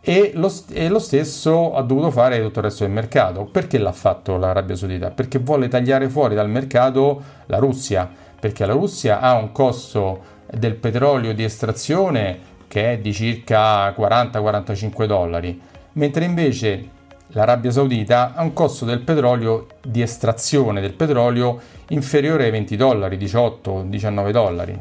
E 0.00 0.30
lo, 0.36 0.52
e 0.70 0.88
lo, 0.88 1.00
stesso 1.00 1.74
ha 1.74 1.82
dovuto 1.82 2.12
fare 2.12 2.40
tutto 2.40 2.60
il 2.60 2.66
resto 2.66 2.84
del 2.84 2.92
mercato. 2.92 3.46
Perché 3.46 3.78
l'ha 3.78 3.90
fatto 3.90 4.36
l'Arabia 4.36 4.76
Saudita? 4.76 5.10
Perché 5.10 5.40
vuole 5.40 5.66
tagliare 5.66 6.08
fuori 6.08 6.36
dal 6.36 6.48
mercato 6.48 7.20
la 7.46 7.58
Russia, 7.58 8.08
perché 8.38 8.64
la 8.64 8.74
Russia 8.74 9.18
ha 9.18 9.34
un 9.34 9.50
costo 9.50 10.20
del 10.48 10.76
petrolio 10.76 11.34
di 11.34 11.42
estrazione 11.42 12.52
che 12.74 12.94
è 12.94 12.98
di 12.98 13.12
circa 13.12 13.90
40-45 13.90 15.06
dollari, 15.06 15.60
mentre 15.92 16.24
invece 16.24 16.88
l'Arabia 17.28 17.70
Saudita 17.70 18.34
ha 18.34 18.42
un 18.42 18.52
costo 18.52 18.84
del 18.84 18.98
petrolio 18.98 19.68
di 19.80 20.02
estrazione 20.02 20.80
del 20.80 20.94
petrolio 20.94 21.60
inferiore 21.90 22.46
ai 22.46 22.50
20 22.50 22.74
dollari, 22.74 23.16
18-19 23.16 24.30
dollari, 24.32 24.76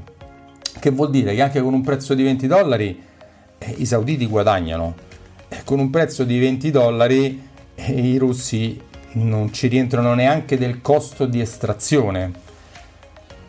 che 0.79 0.89
vuol 0.89 1.11
dire 1.11 1.35
che 1.35 1.43
anche 1.43 1.61
con 1.61 1.75
un 1.75 1.83
prezzo 1.83 2.15
di 2.15 2.23
20 2.23 2.47
dollari 2.47 2.99
eh, 3.59 3.75
i 3.77 3.85
sauditi 3.85 4.25
guadagnano, 4.25 4.95
eh, 5.49 5.57
con 5.63 5.77
un 5.77 5.91
prezzo 5.91 6.23
di 6.23 6.39
20 6.39 6.71
dollari 6.71 7.47
eh, 7.75 7.91
i 7.91 8.17
russi 8.17 8.81
non 9.11 9.53
ci 9.53 9.67
rientrano 9.67 10.15
neanche 10.15 10.57
del 10.57 10.81
costo 10.81 11.27
di 11.27 11.39
estrazione. 11.39 12.31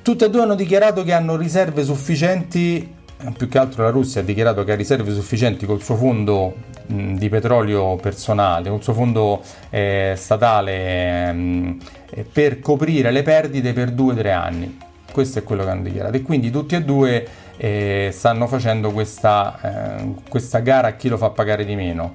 Tutte 0.03 0.27
e 0.27 0.29
due 0.29 0.43
hanno 0.43 0.55
dichiarato 0.55 1.03
che 1.03 1.15
hanno 1.15 1.35
riserve 1.35 1.83
sufficienti, 1.83 3.03
più 3.37 3.49
che 3.49 3.59
altro 3.59 3.83
la 3.83 3.91
Russia 3.91 4.21
ha 4.21 4.25
dichiarato 4.25 4.65
che 4.65 4.73
ha 4.73 4.77
riserve 4.77 5.13
sufficienti 5.13 5.67
col 5.67 5.83
suo 5.83 5.97
fondo 5.97 6.55
di 6.87 7.29
petrolio 7.29 7.97
personale, 7.97 8.69
col 8.69 8.83
suo 8.83 8.93
fondo 8.93 9.43
eh, 9.71 10.15
statale 10.17 11.33
mh, 11.33 11.79
per 12.33 12.61
coprire 12.61 13.11
le 13.11 13.23
perdite 13.23 13.73
per 13.73 13.91
due 13.91 14.13
o 14.13 14.17
tre 14.17 14.33
anni. 14.33 14.79
Questo 15.11 15.39
è 15.39 15.43
quello 15.43 15.65
che 15.65 15.71
hanno 15.71 15.83
dichiarato. 15.83 16.17
E 16.17 16.23
quindi 16.23 16.51
tutti 16.51 16.75
e 16.75 16.83
due 16.83 17.27
eh, 17.57 18.11
stanno 18.13 18.47
facendo 18.47 18.91
questa, 18.91 19.99
eh, 19.99 20.15
questa 20.29 20.59
gara 20.59 20.89
a 20.89 20.93
chi 20.93 21.09
lo 21.09 21.17
fa 21.17 21.31
pagare 21.31 21.65
di 21.65 21.77
meno. 21.77 22.13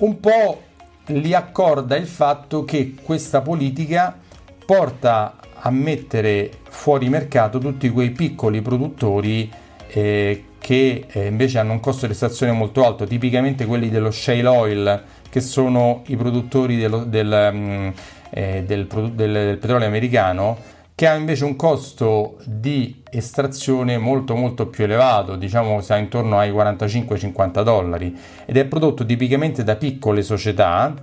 Un 0.00 0.18
po' 0.18 0.62
li 1.06 1.34
accorda 1.34 1.96
il 1.96 2.06
fatto 2.06 2.64
che 2.64 2.94
questa 3.02 3.42
politica 3.42 4.16
porta 4.64 5.36
a 5.62 5.70
mettere 5.70 6.50
fuori 6.68 7.08
mercato 7.08 7.58
tutti 7.58 7.90
quei 7.90 8.10
piccoli 8.10 8.62
produttori 8.62 9.50
eh, 9.92 10.44
che 10.58 11.06
eh, 11.08 11.26
invece 11.26 11.58
hanno 11.58 11.72
un 11.72 11.80
costo 11.80 12.06
di 12.06 12.12
estrazione 12.12 12.52
molto 12.52 12.84
alto, 12.84 13.06
tipicamente 13.06 13.66
quelli 13.66 13.88
dello 13.88 14.10
shale 14.10 14.46
oil, 14.46 15.02
che 15.28 15.40
sono 15.40 16.02
i 16.06 16.16
produttori 16.16 16.76
dello, 16.76 17.04
del, 17.04 17.50
um, 17.52 17.92
eh, 18.30 18.62
del, 18.64 18.86
del, 18.86 19.12
del 19.14 19.58
petrolio 19.58 19.86
americano, 19.86 20.56
che 20.94 21.06
ha 21.06 21.14
invece 21.14 21.44
un 21.44 21.56
costo 21.56 22.36
di 22.44 23.02
estrazione 23.10 23.96
molto 23.96 24.36
molto 24.36 24.66
più 24.66 24.84
elevato, 24.84 25.34
diciamo 25.34 25.80
sta 25.80 25.96
intorno 25.96 26.38
ai 26.38 26.50
45-50 26.50 27.62
dollari, 27.62 28.14
ed 28.44 28.56
è 28.56 28.66
prodotto 28.66 29.06
tipicamente 29.06 29.64
da 29.64 29.76
piccole 29.76 30.22
società 30.22 30.94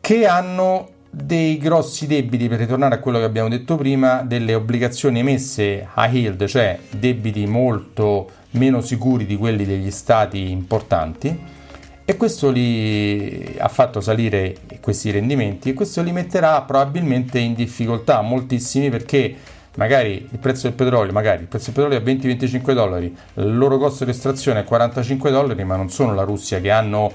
che 0.00 0.26
hanno 0.26 0.88
dei 1.14 1.58
grossi 1.58 2.06
debiti, 2.06 2.48
per 2.48 2.58
ritornare 2.58 2.96
a 2.96 2.98
quello 2.98 3.18
che 3.18 3.24
abbiamo 3.24 3.48
detto 3.48 3.76
prima, 3.76 4.22
delle 4.22 4.54
obbligazioni 4.54 5.20
emesse 5.20 5.86
high 5.96 6.12
yield, 6.12 6.44
cioè 6.46 6.78
debiti 6.90 7.46
molto 7.46 8.30
meno 8.52 8.80
sicuri 8.80 9.24
di 9.24 9.36
quelli 9.36 9.64
degli 9.64 9.90
stati 9.90 10.50
importanti 10.50 11.52
e 12.06 12.16
questo 12.16 12.50
li 12.50 13.56
ha 13.58 13.68
fatto 13.68 14.00
salire 14.00 14.56
questi 14.80 15.10
rendimenti 15.10 15.70
e 15.70 15.72
questo 15.72 16.02
li 16.02 16.12
metterà 16.12 16.60
probabilmente 16.62 17.38
in 17.38 17.54
difficoltà 17.54 18.20
moltissimi 18.20 18.90
perché 18.90 19.34
magari 19.76 20.28
il 20.30 20.38
prezzo 20.38 20.66
del 20.66 20.76
petrolio, 20.76 21.12
magari 21.12 21.42
il 21.42 21.48
prezzo 21.48 21.70
del 21.70 21.88
petrolio 21.88 21.98
è 21.98 22.36
20-25 22.36 22.72
dollari, 22.74 23.16
il 23.34 23.56
loro 23.56 23.78
costo 23.78 24.04
di 24.04 24.10
estrazione 24.10 24.60
è 24.60 24.64
45 24.64 25.30
dollari, 25.30 25.64
ma 25.64 25.76
non 25.76 25.90
sono 25.90 26.14
la 26.14 26.22
Russia 26.22 26.60
che 26.60 26.70
hanno 26.70 27.10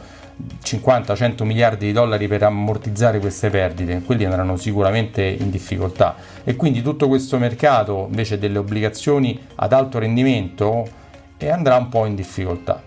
50-100 0.63 1.43
miliardi 1.43 1.87
di 1.87 1.91
dollari 1.91 2.27
per 2.27 2.43
ammortizzare 2.43 3.19
queste 3.19 3.49
perdite, 3.49 4.01
quelli 4.01 4.25
andranno 4.25 4.55
sicuramente 4.55 5.23
in 5.23 5.49
difficoltà 5.49 6.15
e 6.43 6.55
quindi 6.55 6.81
tutto 6.81 7.07
questo 7.07 7.37
mercato 7.37 8.05
invece 8.09 8.37
delle 8.37 8.57
obbligazioni 8.57 9.39
ad 9.55 9.73
alto 9.73 9.99
rendimento 9.99 10.87
andrà 11.47 11.77
un 11.77 11.89
po' 11.89 12.05
in 12.05 12.15
difficoltà. 12.15 12.81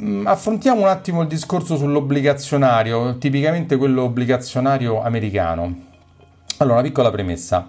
Mm, 0.00 0.26
affrontiamo 0.26 0.80
un 0.80 0.88
attimo 0.88 1.22
il 1.22 1.28
discorso 1.28 1.76
sull'obbligazionario, 1.76 3.18
tipicamente 3.18 3.76
quello 3.76 4.02
obbligazionario 4.04 5.02
americano. 5.02 5.92
Allora, 6.58 6.78
una 6.78 6.86
piccola 6.86 7.10
premessa. 7.10 7.68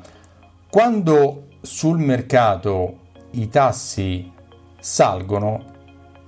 Quando 0.69 1.47
sul 1.61 1.99
mercato 1.99 2.99
i 3.31 3.47
tassi 3.49 4.31
salgono, 4.79 5.65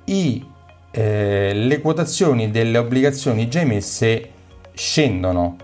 i 0.06 0.46
eh, 0.92 1.52
le 1.54 1.82
quotazioni 1.82 2.52
delle 2.52 2.78
obbligazioni 2.78 3.48
già 3.48 3.60
emesse 3.60 4.30
scendono 4.74 5.56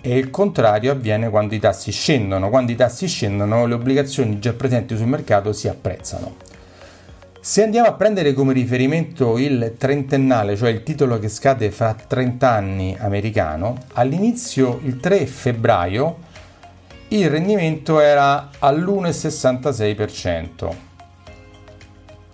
e 0.00 0.18
il 0.18 0.30
contrario 0.30 0.92
avviene 0.92 1.30
quando 1.30 1.54
i 1.54 1.60
tassi 1.60 1.92
scendono. 1.92 2.50
Quando 2.50 2.72
i 2.72 2.76
tassi 2.76 3.06
scendono 3.06 3.66
le 3.66 3.74
obbligazioni 3.74 4.40
già 4.40 4.52
presenti 4.52 4.96
sul 4.96 5.06
mercato 5.06 5.52
si 5.52 5.68
apprezzano. 5.68 6.36
Se 7.40 7.62
andiamo 7.62 7.88
a 7.88 7.94
prendere 7.94 8.34
come 8.34 8.52
riferimento 8.52 9.38
il 9.38 9.74
trentennale, 9.76 10.56
cioè 10.56 10.70
il 10.70 10.82
titolo 10.82 11.18
che 11.18 11.28
scade 11.28 11.70
fra 11.70 11.94
30 11.94 12.48
anni 12.48 12.96
americano, 12.98 13.78
all'inizio, 13.94 14.80
il 14.84 14.98
3 14.98 15.26
febbraio, 15.26 16.18
il 17.08 17.28
rendimento 17.28 18.00
era 18.00 18.50
all'1,66%. 18.58 20.91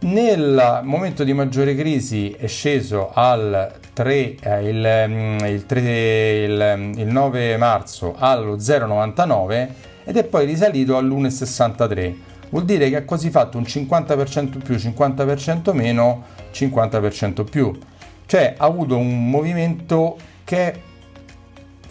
Nel 0.00 0.82
momento 0.84 1.24
di 1.24 1.32
maggiore 1.32 1.74
crisi 1.74 2.30
è 2.30 2.46
sceso 2.46 3.10
al 3.12 3.72
3, 3.92 4.36
eh, 4.40 4.68
il, 4.68 5.04
mm, 5.08 5.38
il, 5.46 5.66
3, 5.66 6.42
il, 6.44 6.74
mm, 6.76 6.92
il 6.98 7.06
9 7.08 7.56
marzo 7.56 8.14
allo 8.16 8.58
0,99 8.58 9.68
ed 10.04 10.16
è 10.16 10.22
poi 10.22 10.46
risalito 10.46 10.96
all'1,63. 10.96 12.14
Vuol 12.50 12.64
dire 12.64 12.88
che 12.90 12.96
ha 12.96 13.02
quasi 13.02 13.30
fatto 13.30 13.58
un 13.58 13.64
50% 13.64 14.62
più, 14.62 14.76
50% 14.76 15.74
meno, 15.74 16.26
50% 16.52 17.42
più. 17.42 17.76
Cioè 18.24 18.54
ha 18.56 18.64
avuto 18.64 18.96
un 18.96 19.28
movimento 19.28 20.16
che 20.44 20.56
è 20.58 20.80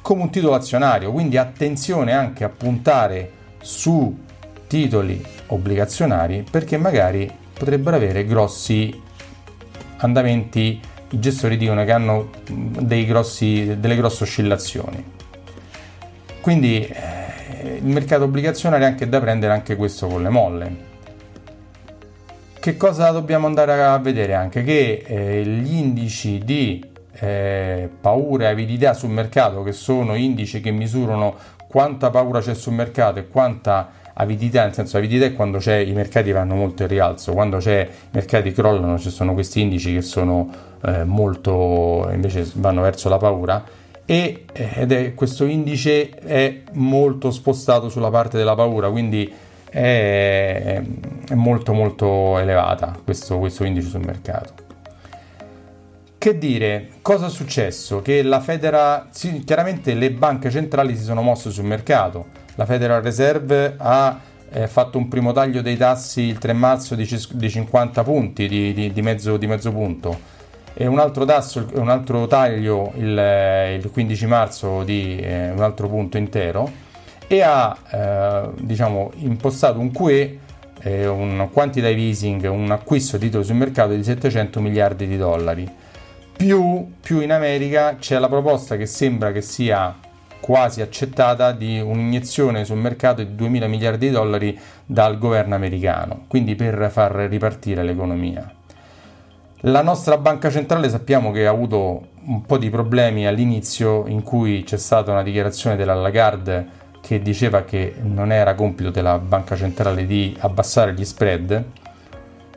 come 0.01 0.21
un 0.21 0.29
titolo 0.29 0.55
azionario, 0.55 1.11
quindi 1.11 1.35
attenzione 1.35 2.13
anche 2.13 2.45
a 2.45 2.49
puntare 2.49 3.31
su 3.61 4.17
titoli 4.65 5.21
obbligazionari 5.47 6.45
perché 6.49 6.77
magari 6.77 7.29
potrebbero 7.57 7.95
avere 7.95 8.25
grossi 8.25 9.01
andamenti, 9.97 10.79
i 11.09 11.19
gestori 11.19 11.57
dicono 11.57 11.83
che 11.83 11.91
hanno 11.91 12.29
grossi, 12.45 13.79
delle 13.79 13.95
grosse 13.95 14.23
oscillazioni. 14.23 15.03
Quindi 16.41 16.85
eh, 16.85 17.77
il 17.77 17.85
mercato 17.85 18.23
obbligazionario 18.23 18.85
è 18.85 18.89
anche 18.89 19.09
da 19.09 19.19
prendere 19.19 19.53
anche 19.53 19.75
questo 19.75 20.07
con 20.07 20.21
le 20.21 20.29
molle. 20.29 20.85
Che 22.59 22.77
cosa 22.77 23.11
dobbiamo 23.11 23.47
andare 23.47 23.83
a 23.83 23.97
vedere 23.97 24.33
anche? 24.33 24.63
Che 24.63 25.03
eh, 25.05 25.43
gli 25.45 25.75
indici 25.75 26.39
di 26.43 26.83
eh, 27.19 27.89
paura 27.99 28.45
e 28.45 28.51
avidità 28.51 28.93
sul 28.93 29.09
mercato, 29.09 29.63
che 29.63 29.71
sono 29.71 30.15
indici 30.15 30.61
che 30.61 30.71
misurano 30.71 31.35
quanta 31.67 32.09
paura 32.09 32.39
c'è 32.39 32.53
sul 32.53 32.73
mercato 32.73 33.19
e 33.19 33.27
quanta 33.27 33.91
avidità, 34.19 34.63
nel 34.63 34.73
senso 34.73 34.97
avidità 34.97 35.25
è 35.25 35.33
quando 35.33 35.59
c'è, 35.59 35.77
i 35.77 35.93
mercati 35.93 36.31
vanno 36.31 36.55
molto 36.55 36.83
in 36.83 36.89
rialzo, 36.89 37.33
quando 37.33 37.57
c'è, 37.57 37.87
i 37.89 38.07
mercati 38.11 38.51
crollano, 38.51 38.97
ci 38.97 39.09
sono 39.09 39.33
questi 39.33 39.61
indici 39.61 39.93
che 39.93 40.01
sono 40.01 40.49
eh, 40.83 41.03
molto, 41.03 42.09
invece 42.11 42.49
vanno 42.55 42.81
verso 42.81 43.09
la 43.09 43.17
paura 43.17 43.63
e, 44.05 44.45
eh, 44.53 44.69
ed 44.75 44.91
è, 44.91 45.13
questo 45.13 45.45
indice 45.45 46.09
è 46.09 46.61
molto 46.73 47.29
spostato 47.29 47.89
sulla 47.89 48.09
parte 48.09 48.37
della 48.37 48.55
paura, 48.55 48.89
quindi 48.89 49.31
è, 49.69 50.81
è 51.27 51.33
molto 51.33 51.73
molto 51.73 52.37
elevata 52.39 52.97
questo, 53.03 53.37
questo 53.37 53.65
indice 53.65 53.87
sul 53.87 54.05
mercato. 54.05 54.65
Che 56.17 56.37
dire, 56.39 56.89
cosa 57.03 57.27
è 57.27 57.29
successo? 57.29 58.01
Che 58.01 58.23
la 58.23 58.39
Federa, 58.39 59.07
sì, 59.11 59.43
chiaramente 59.43 59.93
le 59.93 60.09
banche 60.09 60.49
centrali 60.49 60.97
si 60.97 61.03
sono 61.03 61.21
mosse 61.21 61.51
sul 61.51 61.65
mercato, 61.65 62.45
la 62.57 62.65
Federal 62.65 63.01
Reserve 63.01 63.75
ha 63.77 64.19
eh, 64.49 64.67
fatto 64.67 64.97
un 64.97 65.07
primo 65.07 65.31
taglio 65.31 65.61
dei 65.61 65.77
tassi 65.77 66.21
il 66.21 66.39
3 66.39 66.53
marzo 66.53 66.95
di, 66.95 67.07
di 67.31 67.49
50 67.49 68.03
punti, 68.03 68.47
di, 68.47 68.73
di, 68.73 68.91
di, 68.91 69.01
mezzo, 69.01 69.37
di, 69.37 69.45
mezzo, 69.45 69.71
punto, 69.71 70.19
e 70.73 70.87
un 70.87 70.97
altro, 70.99 71.23
tasso, 71.25 71.67
un 71.73 71.89
altro 71.89 72.25
taglio 72.25 72.93
il, 72.95 73.17
eh, 73.17 73.75
il 73.75 73.91
15 73.91 74.25
marzo 74.25 74.83
di 74.83 75.17
eh, 75.19 75.51
un 75.51 75.61
altro 75.61 75.87
punto 75.87 76.17
intero, 76.17 76.85
e 77.27 77.41
ha 77.41 77.77
eh, 77.91 78.49
diciamo, 78.59 79.11
impostato 79.17 79.79
un 79.79 79.91
QE, 79.91 80.39
eh, 80.81 81.07
un 81.07 81.49
quantitative 81.51 82.01
easing, 82.01 82.49
un 82.49 82.71
acquisto 82.71 83.17
di 83.17 83.25
titoli 83.25 83.43
sul 83.43 83.55
mercato 83.55 83.93
di 83.93 84.03
700 84.03 84.59
miliardi 84.61 85.05
di 85.05 85.17
dollari. 85.17 85.69
Più, 86.35 86.93
più 87.01 87.19
in 87.19 87.31
America 87.31 87.97
c'è 87.99 88.17
la 88.17 88.29
proposta 88.29 88.77
che 88.77 88.85
sembra 88.85 89.31
che 89.31 89.41
sia 89.41 89.95
quasi 90.47 90.79
accettata 90.79 91.51
di 91.51 91.77
un'iniezione 91.77 92.63
sul 92.63 92.77
mercato 92.77 93.21
di 93.21 93.35
2 93.35 93.49
mila 93.49 93.67
miliardi 93.67 94.07
di 94.07 94.13
dollari 94.13 94.57
dal 94.85 95.17
governo 95.17 95.55
americano, 95.55 96.23
quindi 96.29 96.55
per 96.55 96.89
far 96.89 97.11
ripartire 97.11 97.83
l'economia. 97.83 98.49
La 99.61 99.81
nostra 99.81 100.17
banca 100.17 100.49
centrale 100.49 100.87
sappiamo 100.87 101.31
che 101.31 101.45
ha 101.45 101.49
avuto 101.49 102.11
un 102.27 102.43
po' 102.43 102.57
di 102.57 102.69
problemi 102.69 103.27
all'inizio 103.27 104.07
in 104.07 104.23
cui 104.23 104.63
c'è 104.63 104.77
stata 104.77 105.11
una 105.11 105.21
dichiarazione 105.21 105.75
della 105.75 105.95
Lagarde 105.95 106.65
che 107.01 107.21
diceva 107.21 107.63
che 107.63 107.95
non 108.01 108.31
era 108.31 108.55
compito 108.55 108.89
della 108.89 109.17
banca 109.17 109.57
centrale 109.57 110.05
di 110.05 110.33
abbassare 110.39 110.93
gli 110.93 111.03
spread 111.03 111.63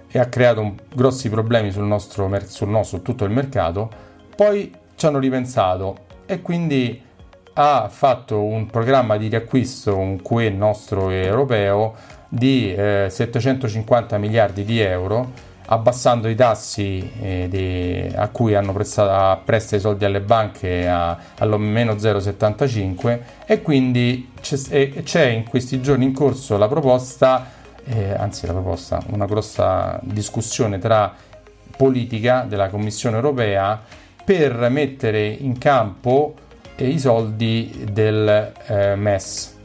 e 0.06 0.16
ha 0.16 0.26
creato 0.26 0.75
grossi 0.94 1.28
problemi 1.28 1.73
sul 1.73 1.87
nostro, 1.87 2.30
sul 2.47 2.68
nostro 2.68 3.02
tutto 3.02 3.25
il 3.25 3.32
mercato. 3.32 3.90
Poi 4.37 4.73
ci 4.94 5.06
hanno 5.06 5.18
ripensato 5.18 6.06
e 6.26 6.40
quindi 6.40 7.09
ha 7.54 7.88
fatto 7.88 8.42
un 8.42 8.66
programma 8.66 9.16
di 9.16 9.28
riacquisto, 9.28 9.97
un 9.97 10.21
QE 10.23 10.50
nostro 10.50 11.11
europeo, 11.11 11.95
di 12.28 12.73
eh, 12.73 13.09
750 13.11 14.16
miliardi 14.19 14.64
di 14.64 14.78
euro 14.80 15.49
abbassando 15.73 16.28
i 16.28 16.35
tassi 16.35 17.12
eh, 17.21 17.47
di, 17.49 18.12
a 18.14 18.28
cui 18.28 18.54
hanno 18.54 18.73
prestato 18.73 19.42
presta 19.45 19.76
i 19.76 19.80
soldi 19.80 20.04
alle 20.04 20.21
banche 20.21 20.88
a, 20.88 21.16
allo 21.38 21.59
0,75 21.59 23.21
e 23.47 23.62
quindi 23.62 24.33
c'è, 24.40 24.57
c'è, 25.02 25.26
in 25.26 25.45
questi 25.49 25.80
giorni 25.80 26.04
in 26.04 26.12
corso 26.12 26.57
la 26.57 26.66
proposta, 26.66 27.50
eh, 27.85 28.12
anzi 28.14 28.47
la 28.47 28.52
proposta, 28.52 29.00
una 29.11 29.26
grossa 29.26 29.99
discussione 30.02 30.78
tra 30.78 31.14
politica 31.76 32.45
della 32.49 32.69
Commissione 32.69 33.16
europea 33.16 33.80
per 34.25 34.69
mettere 34.71 35.26
in 35.26 35.57
campo 35.57 36.35
i 36.84 36.99
soldi 36.99 37.87
del 37.90 38.52
eh, 38.66 38.94
MES. 38.94 39.58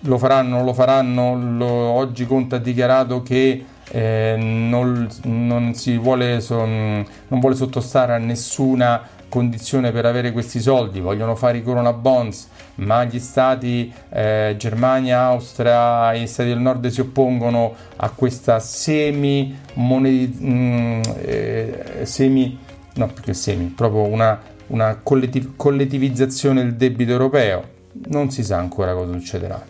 Lo 0.00 0.18
faranno, 0.18 0.62
lo 0.62 0.74
faranno, 0.74 1.34
lo, 1.34 1.66
oggi 1.66 2.26
Conte 2.26 2.56
ha 2.56 2.58
dichiarato 2.58 3.22
che 3.22 3.64
eh, 3.90 4.34
non, 4.38 5.08
non, 5.24 5.72
vuole, 6.00 6.40
son, 6.40 7.04
non 7.28 7.40
vuole 7.40 7.54
sottostare 7.54 8.12
a 8.14 8.18
nessuna 8.18 9.00
condizione 9.28 9.90
per 9.90 10.06
avere 10.06 10.30
questi 10.30 10.60
soldi, 10.60 11.00
vogliono 11.00 11.34
fare 11.34 11.58
i 11.58 11.62
corona 11.62 11.92
bonds, 11.92 12.48
ma 12.76 13.04
gli 13.04 13.18
stati 13.18 13.92
eh, 14.10 14.54
Germania, 14.56 15.22
Austria 15.22 16.12
e 16.12 16.20
gli 16.20 16.26
stati 16.26 16.50
del 16.50 16.60
nord 16.60 16.86
si 16.86 17.00
oppongono 17.00 17.74
a 17.96 18.10
questa 18.10 18.60
semi 18.60 19.58
moneti, 19.74 20.38
mm, 20.40 21.00
eh, 21.22 22.00
semi 22.02 22.58
no 22.94 23.08
più 23.08 23.24
che 23.24 23.34
semi, 23.34 23.64
proprio 23.66 24.02
una, 24.02 24.40
una 24.74 24.96
collettiv- 25.02 25.52
collettivizzazione 25.56 26.62
del 26.62 26.74
debito 26.74 27.12
europeo. 27.12 27.72
Non 28.08 28.30
si 28.30 28.42
sa 28.42 28.58
ancora 28.58 28.92
cosa 28.92 29.12
succederà. 29.12 29.64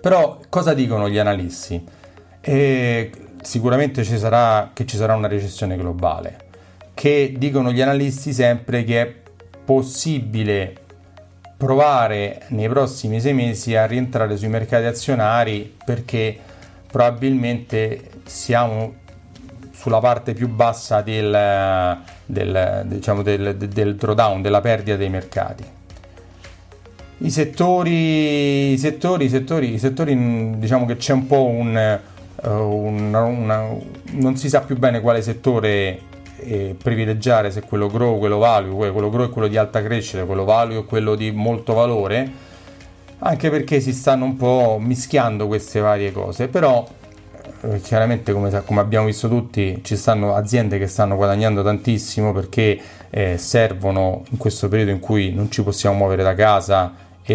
Però 0.00 0.38
cosa 0.48 0.74
dicono 0.74 1.08
gli 1.08 1.18
analisti? 1.18 1.82
E 2.40 3.10
sicuramente 3.40 4.04
ci 4.04 4.18
sarà, 4.18 4.70
che 4.72 4.86
ci 4.86 4.96
sarà 4.96 5.14
una 5.14 5.26
recessione 5.26 5.76
globale, 5.76 6.36
che 6.94 7.34
dicono 7.36 7.72
gli 7.72 7.80
analisti 7.80 8.32
sempre 8.32 8.84
che 8.84 9.00
è 9.00 9.14
possibile 9.64 10.74
provare 11.56 12.42
nei 12.48 12.68
prossimi 12.68 13.18
sei 13.18 13.32
mesi 13.32 13.74
a 13.74 13.86
rientrare 13.86 14.36
sui 14.36 14.48
mercati 14.48 14.84
azionari 14.84 15.74
perché 15.84 16.38
probabilmente 16.86 18.10
siamo 18.24 19.04
sulla 19.76 19.98
parte 20.00 20.32
più 20.32 20.48
bassa 20.48 21.02
del, 21.02 21.98
del, 22.24 22.82
diciamo 22.86 23.22
del, 23.22 23.56
del 23.56 23.94
drawdown, 23.94 24.42
della 24.42 24.60
perdita 24.60 24.96
dei 24.96 25.10
mercati. 25.10 25.64
I 27.18 27.30
settori, 27.30 28.72
i 28.72 28.78
settori, 28.78 29.26
i 29.26 29.28
settori, 29.28 29.74
i 29.74 29.78
settori 29.78 30.58
diciamo 30.58 30.86
che 30.86 30.96
c'è 30.96 31.12
un 31.12 31.26
po' 31.26 31.44
un, 31.44 32.00
uh, 32.42 32.50
una, 32.50 33.22
una, 33.22 33.68
non 34.12 34.36
si 34.36 34.48
sa 34.48 34.60
più 34.60 34.76
bene 34.76 35.00
quale 35.00 35.22
settore 35.22 36.00
eh, 36.38 36.76
privilegiare, 36.80 37.50
se 37.50 37.62
quello 37.62 37.88
grow, 37.88 38.18
quello 38.18 38.38
value, 38.38 38.90
quello 38.90 39.08
grow 39.08 39.28
è 39.28 39.30
quello 39.30 39.48
di 39.48 39.56
alta 39.56 39.82
crescita, 39.82 40.24
quello 40.24 40.44
value 40.44 40.80
è 40.80 40.84
quello 40.84 41.14
di 41.14 41.30
molto 41.30 41.72
valore, 41.72 42.30
anche 43.20 43.50
perché 43.50 43.80
si 43.80 43.92
stanno 43.92 44.24
un 44.24 44.36
po' 44.36 44.78
mischiando 44.80 45.46
queste 45.46 45.80
varie 45.80 46.12
cose, 46.12 46.48
però 46.48 46.86
eh, 47.68 47.80
chiaramente 47.80 48.32
come, 48.32 48.62
come, 48.64 48.80
abbiamo 48.80 49.06
visto 49.06 49.28
tutti 49.28 49.80
ci 49.82 49.96
stanno 49.96 50.34
aziende 50.34 50.78
che 50.78 50.86
stanno 50.86 51.16
guadagnando 51.16 51.62
tantissimo 51.62 52.32
perché 52.32 52.78
eh, 53.10 53.38
servono 53.38 54.22
in 54.30 54.38
questo 54.38 54.68
periodo 54.68 54.92
in 54.92 55.00
cui 55.00 55.32
non 55.32 55.50
ci 55.50 55.62
possiamo 55.62 55.96
muovere 55.96 56.22
da 56.22 56.34
casa 56.34 56.94
e 57.22 57.34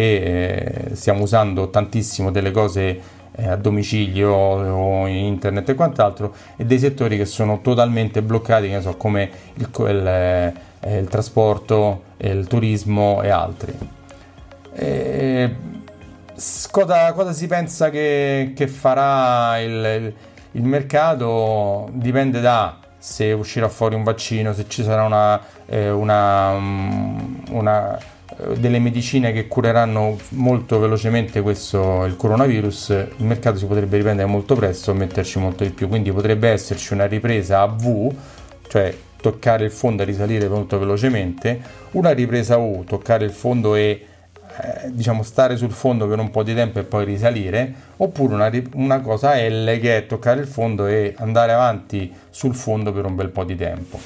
eh, 0.90 0.94
stiamo 0.94 1.22
usando 1.22 1.68
tantissimo 1.68 2.30
delle 2.30 2.50
cose 2.50 3.00
eh, 3.34 3.48
a 3.48 3.56
domicilio 3.56 4.30
o 4.30 5.06
in 5.06 5.16
internet 5.16 5.68
e 5.68 5.74
quant'altro 5.74 6.34
e 6.56 6.64
dei 6.64 6.78
settori 6.78 7.16
che 7.16 7.26
sono 7.26 7.60
totalmente 7.60 8.22
bloccati 8.22 8.68
che 8.68 8.80
so, 8.80 8.96
come 8.96 9.30
il, 9.54 9.68
il, 9.88 10.06
eh, 10.06 10.98
il 10.98 11.08
trasporto, 11.08 12.02
il 12.18 12.46
turismo 12.46 13.22
e 13.22 13.28
altri. 13.28 13.78
E, 14.74 15.54
cosa, 16.70 17.12
cosa, 17.12 17.32
si 17.32 17.46
pensa 17.46 17.90
che, 17.90 18.52
che 18.54 18.66
farà 18.68 19.58
il, 19.60 20.12
il, 20.52 20.62
mercato? 20.62 21.88
Dipende 21.92 22.40
da 22.40 22.78
se 22.98 23.32
uscirà 23.32 23.68
fuori 23.68 23.94
un 23.94 24.02
vaccino, 24.02 24.52
se 24.52 24.66
ci 24.68 24.82
sarà 24.82 25.04
una, 25.04 25.40
eh, 25.66 25.90
una, 25.90 26.52
una 27.50 27.98
delle 28.56 28.78
medicine 28.78 29.32
che 29.32 29.46
cureranno 29.46 30.18
molto 30.30 30.78
velocemente 30.78 31.40
questo, 31.40 32.04
il 32.04 32.16
coronavirus, 32.16 32.88
il 33.16 33.24
mercato 33.24 33.58
si 33.58 33.66
potrebbe 33.66 33.96
riprendere 33.96 34.28
molto 34.28 34.54
presto 34.54 34.90
e 34.90 34.94
metterci 34.94 35.38
molto 35.38 35.64
di 35.64 35.70
più. 35.70 35.88
Quindi 35.88 36.12
potrebbe 36.12 36.48
esserci 36.48 36.92
una 36.92 37.06
ripresa 37.06 37.60
a 37.60 37.66
V, 37.66 38.14
cioè 38.68 38.94
toccare 39.20 39.64
il 39.64 39.70
fondo 39.70 40.02
e 40.02 40.04
risalire 40.04 40.48
molto 40.48 40.78
velocemente, 40.78 41.60
una 41.92 42.10
ripresa 42.10 42.56
U, 42.56 42.84
toccare 42.84 43.24
il 43.24 43.30
fondo 43.30 43.74
e 43.74 44.06
eh, 44.60 44.90
diciamo 44.92 45.22
stare 45.22 45.56
sul 45.56 45.70
fondo 45.70 46.06
per 46.06 46.18
un 46.18 46.30
po' 46.30 46.42
di 46.42 46.54
tempo 46.54 46.78
e 46.78 46.84
poi 46.84 47.04
risalire, 47.04 47.72
oppure 47.96 48.34
una, 48.34 48.50
una 48.74 49.00
cosa 49.00 49.34
L 49.36 49.78
che 49.80 49.96
è 49.96 50.06
toccare 50.06 50.40
il 50.40 50.46
fondo 50.46 50.86
e 50.86 51.14
andare 51.18 51.52
avanti 51.52 52.12
sul 52.30 52.54
fondo 52.54 52.92
per 52.92 53.04
un 53.04 53.14
bel 53.14 53.30
po' 53.30 53.44
di 53.44 53.56
tempo. 53.56 53.98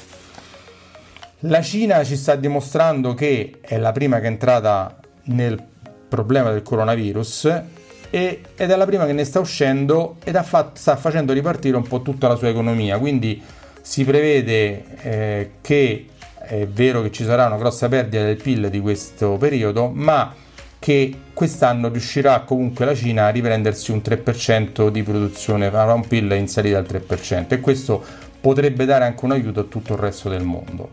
La 1.41 1.61
Cina 1.61 2.03
ci 2.03 2.15
sta 2.15 2.35
dimostrando 2.35 3.13
che 3.13 3.59
è 3.61 3.77
la 3.77 3.91
prima 3.91 4.19
che 4.19 4.25
è 4.25 4.29
entrata 4.29 4.97
nel 5.25 5.61
problema 6.07 6.51
del 6.51 6.63
coronavirus 6.63 7.61
ed 8.09 8.39
è 8.55 8.75
la 8.75 8.85
prima 8.85 9.05
che 9.05 9.13
ne 9.13 9.23
sta 9.23 9.39
uscendo 9.39 10.15
ed 10.23 10.35
fatto, 10.41 10.79
sta 10.79 10.95
facendo 10.95 11.33
ripartire 11.33 11.75
un 11.75 11.85
po' 11.85 12.01
tutta 12.01 12.27
la 12.27 12.35
sua 12.35 12.47
economia. 12.47 12.97
Quindi 12.97 13.41
si 13.81 14.03
prevede 14.03 14.83
eh, 15.01 15.51
che 15.61 16.07
è 16.47 16.65
vero 16.67 17.01
che 17.01 17.11
ci 17.11 17.23
sarà 17.25 17.45
una 17.45 17.57
grossa 17.57 17.89
perdita 17.89 18.23
del 18.23 18.37
PIL 18.37 18.69
di 18.69 18.79
questo 18.79 19.35
periodo, 19.37 19.91
ma 19.93 20.33
che 20.79 21.13
quest'anno 21.33 21.89
riuscirà 21.89 22.39
comunque 22.41 22.85
la 22.85 22.95
Cina 22.95 23.25
a 23.25 23.29
riprendersi 23.29 23.91
un 23.91 24.01
3% 24.03 24.87
di 24.87 25.03
produzione, 25.03 25.65
avrà 25.65 25.93
un 25.93 26.07
PIL 26.07 26.31
in 26.31 26.47
salita 26.47 26.77
al 26.77 26.85
3% 26.89 27.47
e 27.49 27.59
questo 27.59 28.03
potrebbe 28.39 28.85
dare 28.85 29.03
anche 29.03 29.25
un 29.25 29.31
aiuto 29.31 29.59
a 29.61 29.63
tutto 29.63 29.93
il 29.93 29.99
resto 29.99 30.29
del 30.29 30.43
mondo. 30.43 30.89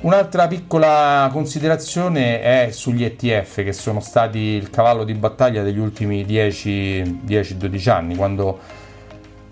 Un'altra 0.00 0.46
piccola 0.46 1.28
considerazione 1.30 2.40
è 2.40 2.70
sugli 2.70 3.04
ETF 3.04 3.56
che 3.56 3.74
sono 3.74 4.00
stati 4.00 4.38
il 4.38 4.70
cavallo 4.70 5.04
di 5.04 5.12
battaglia 5.12 5.62
degli 5.62 5.78
ultimi 5.78 6.24
10-12 6.24 7.90
anni. 7.90 8.16
Quando, 8.16 8.58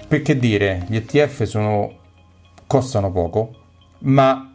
perché 0.08 0.38
dire, 0.38 0.86
gli 0.88 0.96
ETF 0.96 1.42
sono, 1.42 1.92
costano 2.66 3.12
poco, 3.12 3.50
ma 4.00 4.47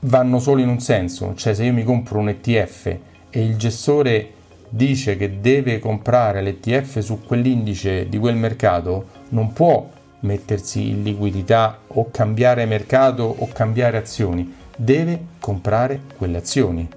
vanno 0.00 0.38
solo 0.38 0.60
in 0.60 0.68
un 0.68 0.80
senso, 0.80 1.34
cioè 1.34 1.54
se 1.54 1.64
io 1.64 1.72
mi 1.72 1.84
compro 1.84 2.18
un 2.18 2.28
ETF 2.28 2.86
e 3.30 3.44
il 3.44 3.56
gestore 3.56 4.32
dice 4.68 5.16
che 5.16 5.40
deve 5.40 5.78
comprare 5.78 6.42
l'ETF 6.42 6.98
su 6.98 7.22
quell'indice 7.24 8.08
di 8.08 8.18
quel 8.18 8.36
mercato, 8.36 9.06
non 9.30 9.52
può 9.52 9.88
mettersi 10.20 10.90
in 10.90 11.02
liquidità 11.02 11.78
o 11.86 12.10
cambiare 12.10 12.66
mercato 12.66 13.22
o 13.22 13.48
cambiare 13.52 13.96
azioni 13.96 14.56
deve 14.80 15.20
comprare 15.40 16.00
quelle 16.16 16.38
azioni, 16.38 16.88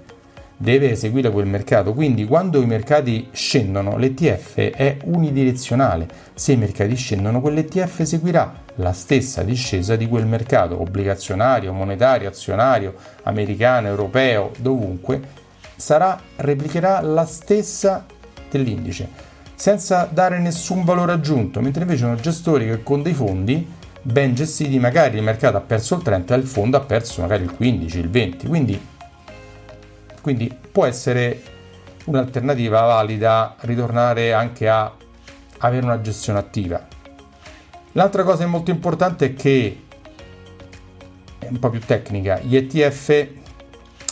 deve 0.56 0.92
eseguire 0.92 1.30
quel 1.30 1.46
mercato. 1.46 1.92
Quindi 1.92 2.24
quando 2.24 2.62
i 2.62 2.66
mercati 2.66 3.28
scendono, 3.32 3.98
l'ETF 3.98 4.60
è 4.60 4.98
unidirezionale. 5.04 6.06
Se 6.32 6.52
i 6.52 6.56
mercati 6.56 6.94
scendono, 6.94 7.40
quell'ETF 7.40 7.98
eseguirà 7.98 8.61
la 8.76 8.92
stessa 8.92 9.42
discesa 9.42 9.96
di 9.96 10.08
quel 10.08 10.26
mercato, 10.26 10.80
obbligazionario, 10.80 11.72
monetario, 11.72 12.28
azionario, 12.28 12.94
americano, 13.24 13.88
europeo, 13.88 14.50
dovunque, 14.58 15.20
sarà, 15.76 16.18
replicherà 16.36 17.00
la 17.00 17.26
stessa 17.26 18.06
dell'indice, 18.50 19.08
senza 19.54 20.08
dare 20.10 20.38
nessun 20.38 20.84
valore 20.84 21.12
aggiunto, 21.12 21.60
mentre 21.60 21.82
invece 21.82 22.00
sono 22.00 22.14
gestori 22.16 22.66
che 22.66 22.82
con 22.82 23.02
dei 23.02 23.14
fondi 23.14 23.80
ben 24.00 24.34
gestiti, 24.34 24.78
magari 24.78 25.18
il 25.18 25.22
mercato 25.22 25.56
ha 25.56 25.60
perso 25.60 25.96
il 25.96 26.02
30 26.02 26.34
e 26.34 26.38
il 26.38 26.46
fondo 26.46 26.76
ha 26.76 26.80
perso 26.80 27.20
magari 27.20 27.44
il 27.44 27.54
15, 27.54 27.98
il 27.98 28.10
20, 28.10 28.46
quindi, 28.46 28.86
quindi 30.20 30.56
può 30.72 30.86
essere 30.86 31.42
un'alternativa 32.04 32.80
valida 32.80 33.54
ritornare 33.60 34.32
anche 34.32 34.68
a 34.68 34.92
avere 35.58 35.84
una 35.84 36.00
gestione 36.00 36.38
attiva. 36.40 36.84
L'altra 37.92 38.22
cosa 38.22 38.46
molto 38.46 38.70
importante 38.70 39.26
è 39.26 39.34
che, 39.34 39.82
è 41.38 41.46
un 41.48 41.58
po' 41.58 41.70
più 41.70 41.80
tecnica, 41.80 42.40
gli 42.40 42.56
ETF 42.56 43.26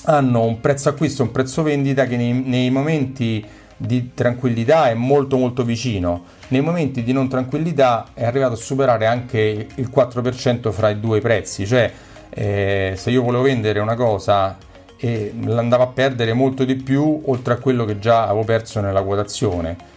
hanno 0.04 0.44
un 0.44 0.60
prezzo 0.60 0.88
acquisto 0.88 1.22
e 1.22 1.26
un 1.26 1.32
prezzo 1.32 1.62
vendita 1.62 2.06
che 2.06 2.16
nei, 2.16 2.32
nei 2.32 2.70
momenti 2.70 3.44
di 3.76 4.10
tranquillità 4.12 4.90
è 4.90 4.94
molto 4.94 5.38
molto 5.38 5.64
vicino. 5.64 6.24
Nei 6.48 6.60
momenti 6.60 7.02
di 7.02 7.12
non 7.12 7.28
tranquillità 7.28 8.08
è 8.12 8.24
arrivato 8.24 8.52
a 8.52 8.56
superare 8.56 9.06
anche 9.06 9.66
il 9.74 9.90
4% 9.94 10.70
fra 10.70 10.90
i 10.90 11.00
due 11.00 11.20
prezzi, 11.20 11.66
cioè 11.66 11.90
eh, 12.28 12.92
se 12.96 13.10
io 13.10 13.22
volevo 13.22 13.44
vendere 13.44 13.80
una 13.80 13.94
cosa 13.94 14.58
e 14.98 15.32
l'andavo 15.42 15.82
a 15.82 15.86
perdere 15.86 16.34
molto 16.34 16.64
di 16.64 16.76
più 16.76 17.22
oltre 17.24 17.54
a 17.54 17.56
quello 17.56 17.86
che 17.86 17.98
già 17.98 18.24
avevo 18.24 18.44
perso 18.44 18.80
nella 18.80 19.02
quotazione. 19.02 19.89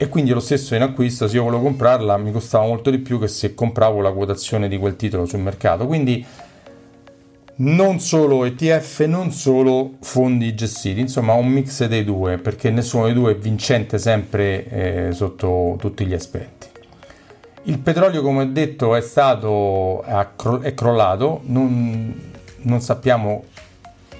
E 0.00 0.08
quindi 0.08 0.30
lo 0.30 0.38
stesso 0.38 0.76
in 0.76 0.82
acquisto, 0.82 1.26
se 1.26 1.34
io 1.34 1.42
volevo 1.42 1.62
comprarla, 1.62 2.16
mi 2.18 2.30
costava 2.30 2.64
molto 2.64 2.88
di 2.88 2.98
più 2.98 3.18
che 3.18 3.26
se 3.26 3.52
compravo 3.52 4.00
la 4.00 4.12
quotazione 4.12 4.68
di 4.68 4.78
quel 4.78 4.94
titolo 4.94 5.26
sul 5.26 5.40
mercato. 5.40 5.88
Quindi 5.88 6.24
non 7.56 7.98
solo 7.98 8.44
ETF, 8.44 9.00
non 9.06 9.32
solo 9.32 9.94
fondi 10.00 10.54
gestiti, 10.54 11.00
insomma 11.00 11.32
un 11.32 11.48
mix 11.48 11.84
dei 11.86 12.04
due, 12.04 12.38
perché 12.38 12.70
nessuno 12.70 13.06
dei 13.06 13.14
due 13.14 13.32
è 13.32 13.36
vincente 13.36 13.98
sempre 13.98 14.68
eh, 14.68 15.12
sotto 15.12 15.74
tutti 15.80 16.06
gli 16.06 16.14
aspetti. 16.14 16.68
Il 17.64 17.80
petrolio, 17.80 18.22
come 18.22 18.42
ho 18.42 18.46
detto, 18.46 18.94
è 18.94 19.00
stato 19.00 20.04
è 20.04 20.74
crollato, 20.74 21.40
non, 21.46 22.14
non 22.62 22.80
sappiamo 22.80 23.46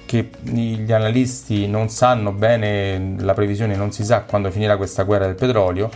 che 0.09 0.31
gli 0.41 0.91
analisti 0.91 1.67
non 1.67 1.89
sanno 1.89 2.31
bene, 2.31 3.13
la 3.19 3.35
previsione 3.35 3.75
non 3.75 3.91
si 3.91 4.03
sa 4.03 4.21
quando 4.21 4.49
finirà 4.49 4.75
questa 4.75 5.03
guerra 5.03 5.27
del 5.27 5.35
petrolio, 5.35 5.87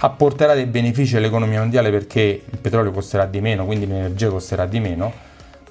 apporterà 0.00 0.52
dei 0.52 0.66
benefici 0.66 1.16
all'economia 1.16 1.60
mondiale 1.60 1.90
perché 1.90 2.42
il 2.44 2.58
petrolio 2.58 2.90
costerà 2.90 3.24
di 3.24 3.40
meno, 3.40 3.64
quindi 3.64 3.86
l'energia 3.86 4.28
costerà 4.28 4.66
di 4.66 4.78
meno, 4.78 5.10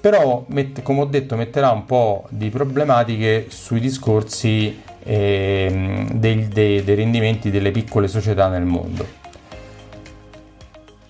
però 0.00 0.44
come 0.82 1.00
ho 1.00 1.04
detto 1.04 1.36
metterà 1.36 1.70
un 1.70 1.84
po' 1.84 2.26
di 2.30 2.50
problematiche 2.50 3.46
sui 3.50 3.78
discorsi 3.78 4.82
eh, 5.04 6.06
dei, 6.10 6.48
dei, 6.48 6.82
dei 6.82 6.94
rendimenti 6.96 7.52
delle 7.52 7.70
piccole 7.70 8.08
società 8.08 8.48
nel 8.48 8.64
mondo. 8.64 9.06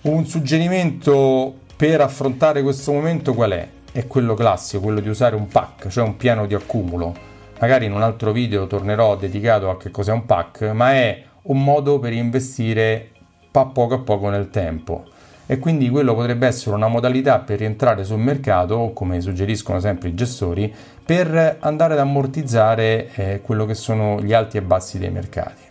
Un 0.01 0.27
suggerimento 0.27 1.55
per 1.75 2.01
affrontare 2.01 2.61
questo 2.61 2.91
momento 2.91 3.33
qual 3.33 3.51
è? 3.53 3.67
È 3.97 4.05
quello 4.05 4.35
classico, 4.35 4.83
quello 4.83 4.99
di 4.99 5.09
usare 5.09 5.35
un 5.35 5.47
pack, 5.47 5.87
cioè 5.87 6.05
un 6.05 6.17
piano 6.17 6.45
di 6.45 6.53
accumulo. 6.53 7.15
Magari 7.59 7.85
in 7.85 7.93
un 7.93 8.03
altro 8.03 8.31
video 8.31 8.67
tornerò 8.67 9.15
dedicato 9.15 9.71
a 9.71 9.77
che 9.77 9.89
cos'è 9.89 10.11
un 10.11 10.27
pack, 10.27 10.69
ma 10.71 10.93
è 10.93 11.23
un 11.43 11.63
modo 11.63 11.97
per 11.97 12.13
investire 12.13 13.09
a 13.51 13.65
poco 13.65 13.95
a 13.95 13.97
poco 13.97 14.29
nel 14.29 14.51
tempo. 14.51 15.05
E 15.47 15.57
quindi 15.57 15.89
quello 15.89 16.13
potrebbe 16.13 16.45
essere 16.45 16.75
una 16.75 16.87
modalità 16.87 17.39
per 17.39 17.57
rientrare 17.57 18.03
sul 18.03 18.19
mercato, 18.19 18.91
come 18.93 19.19
suggeriscono 19.19 19.79
sempre 19.79 20.09
i 20.09 20.13
gestori, 20.13 20.71
per 21.03 21.57
andare 21.59 21.93
ad 21.93 21.99
ammortizzare 21.99 23.09
eh, 23.15 23.41
quello 23.41 23.65
che 23.65 23.73
sono 23.73 24.21
gli 24.21 24.33
alti 24.33 24.57
e 24.57 24.61
bassi 24.61 24.99
dei 24.99 25.09
mercati. 25.09 25.63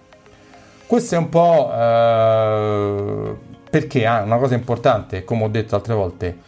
Questo 0.85 1.15
è 1.15 1.19
un 1.19 1.29
po' 1.29 1.71
eh, 1.73 3.37
perché 3.71 4.05
ah, 4.05 4.23
una 4.23 4.39
cosa 4.39 4.57
importante, 4.57 5.23
come 5.23 5.45
ho 5.45 5.49
detto 5.49 5.77
altre 5.77 5.95
volte, 5.95 6.39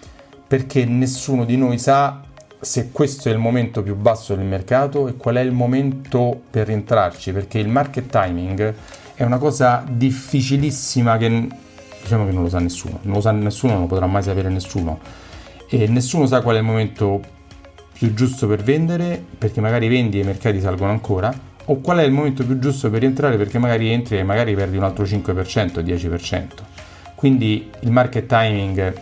perché 0.48 0.86
nessuno 0.86 1.44
di 1.44 1.56
noi 1.56 1.78
sa 1.78 2.22
se 2.60 2.90
questo 2.90 3.28
è 3.28 3.32
il 3.32 3.38
momento 3.38 3.82
più 3.82 3.94
basso 3.94 4.34
del 4.34 4.44
mercato 4.44 5.06
e 5.06 5.14
qual 5.14 5.36
è 5.36 5.40
il 5.40 5.52
momento 5.52 6.40
per 6.50 6.66
rientrarci, 6.66 7.32
perché 7.32 7.58
il 7.58 7.68
market 7.68 8.08
timing 8.08 8.74
è 9.14 9.22
una 9.22 9.38
cosa 9.38 9.84
difficilissima 9.86 11.16
che 11.18 11.48
diciamo 12.02 12.24
che 12.24 12.32
non 12.32 12.42
lo 12.42 12.48
sa 12.48 12.58
nessuno, 12.58 12.98
non 13.02 13.14
lo 13.16 13.20
sa 13.20 13.30
nessuno, 13.30 13.72
non 13.74 13.82
lo 13.82 13.88
potrà 13.88 14.06
mai 14.06 14.22
sapere 14.22 14.48
nessuno 14.48 14.98
e 15.68 15.86
nessuno 15.86 16.26
sa 16.26 16.40
qual 16.40 16.56
è 16.56 16.58
il 16.58 16.64
momento 16.64 17.20
più 17.92 18.14
giusto 18.14 18.46
per 18.46 18.62
vendere 18.62 19.22
perché 19.36 19.60
magari 19.60 19.88
vendi 19.88 20.18
e 20.18 20.22
i 20.22 20.24
mercati 20.24 20.60
salgono 20.60 20.90
ancora 20.90 21.32
o 21.66 21.80
qual 21.80 21.98
è 21.98 22.02
il 22.04 22.12
momento 22.12 22.46
più 22.46 22.58
giusto 22.58 22.88
per 22.88 23.00
rientrare 23.00 23.36
perché 23.36 23.58
magari 23.58 23.90
entri 23.90 24.18
e 24.18 24.22
magari 24.22 24.54
perdi 24.54 24.78
un 24.78 24.84
altro 24.84 25.04
5%, 25.04 25.80
10%. 25.80 26.46
Quindi 27.14 27.68
il 27.80 27.90
market 27.90 28.26
timing 28.26 28.94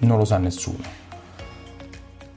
non 0.00 0.18
lo 0.18 0.24
sa 0.24 0.38
nessuno. 0.38 1.06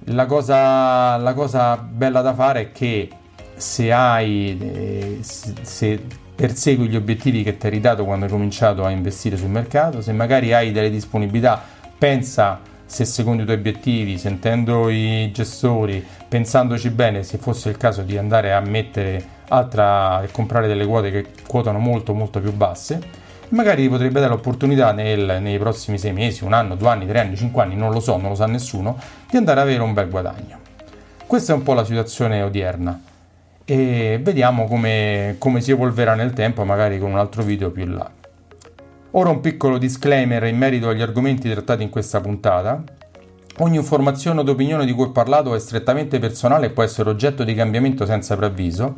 La 0.06 0.26
cosa, 0.26 1.18
la 1.18 1.34
cosa 1.34 1.78
bella 1.78 2.22
da 2.22 2.34
fare 2.34 2.62
è 2.62 2.72
che 2.72 3.10
se 3.56 3.92
hai, 3.92 4.58
eh, 4.60 5.20
se 5.22 6.04
persegui 6.36 6.88
gli 6.88 6.96
obiettivi 6.96 7.44
che 7.44 7.58
ti 7.58 7.68
eri 7.68 7.80
dato 7.80 8.04
quando 8.04 8.26
hai 8.26 8.32
cominciato 8.32 8.84
a 8.84 8.90
investire 8.90 9.38
sul 9.38 9.50
mercato, 9.50 10.02
se 10.02 10.12
magari 10.12 10.54
hai 10.54 10.72
delle 10.72 10.90
disponibilità, 10.90 11.62
pensa 11.98 12.60
se 12.84 13.06
secondo 13.06 13.44
i 13.44 13.46
tuoi 13.46 13.58
obiettivi, 13.58 14.18
sentendo 14.18 14.90
i 14.90 15.32
gestori, 15.32 16.04
pensandoci 16.28 16.90
bene, 16.90 17.24
se 17.24 17.38
fosse 17.38 17.70
il 17.70 17.78
caso 17.78 18.02
di 18.02 18.18
andare 18.18 18.54
a 18.54 18.60
mettere 18.60 19.24
altra 19.50 20.24
e 20.24 20.32
comprare 20.32 20.68
delle 20.68 20.86
quote 20.86 21.12
che 21.12 21.28
quotano 21.48 21.78
molto 21.78 22.14
molto 22.14 22.40
più 22.40 22.52
basse 22.52 23.21
magari 23.52 23.88
potrebbe 23.88 24.20
dare 24.20 24.32
l'opportunità 24.32 24.92
nel, 24.92 25.38
nei 25.42 25.58
prossimi 25.58 25.98
sei 25.98 26.14
mesi, 26.14 26.44
un 26.44 26.54
anno, 26.54 26.76
due 26.76 26.90
anni, 26.90 27.08
tre 27.08 27.20
anni, 27.20 27.36
cinque 27.36 27.64
anni, 27.64 27.76
non 27.76 27.92
lo 27.92 28.00
so, 28.00 28.18
non 28.18 28.30
lo 28.30 28.36
sa 28.36 28.46
nessuno, 28.46 28.98
di 29.30 29.38
andare 29.38 29.62
ad 29.62 29.68
avere 29.68 29.82
un 29.82 29.94
bel 29.94 30.10
guadagno. 30.10 30.60
Questa 31.26 31.54
è 31.54 31.56
un 31.56 31.64
po' 31.64 31.74
la 31.74 31.86
situazione 31.86 32.42
odierna 32.42 33.02
e 33.64 34.20
vediamo 34.22 34.68
come, 34.68 35.36
come 35.38 35.62
si 35.62 35.72
evolverà 35.72 36.14
nel 36.16 36.34
tempo, 36.34 36.66
magari 36.66 37.00
con 37.00 37.12
un 37.12 37.18
altro 37.18 37.44
video 37.44 37.72
più 37.72 37.84
in 37.84 37.96
là. 37.96 38.10
Ora 39.12 39.30
un 39.30 39.42
piccolo 39.42 39.78
disclaimer 39.78 40.44
in 40.46 40.58
merito 40.58 40.90
agli 40.90 41.02
argomenti 41.02 41.50
trattati 41.50 41.84
in 41.84 41.90
questa 41.90 42.22
puntata. 42.22 42.82
Ogni 43.58 43.76
informazione 43.76 44.40
o 44.40 44.50
opinione 44.50 44.86
di 44.86 44.94
cui 44.94 45.06
ho 45.06 45.12
parlato 45.12 45.54
è 45.54 45.60
strettamente 45.60 46.18
personale 46.20 46.68
e 46.68 46.70
può 46.70 46.84
essere 46.84 47.10
oggetto 47.10 47.44
di 47.44 47.54
cambiamento 47.54 48.06
senza 48.06 48.36
preavviso. 48.36 48.96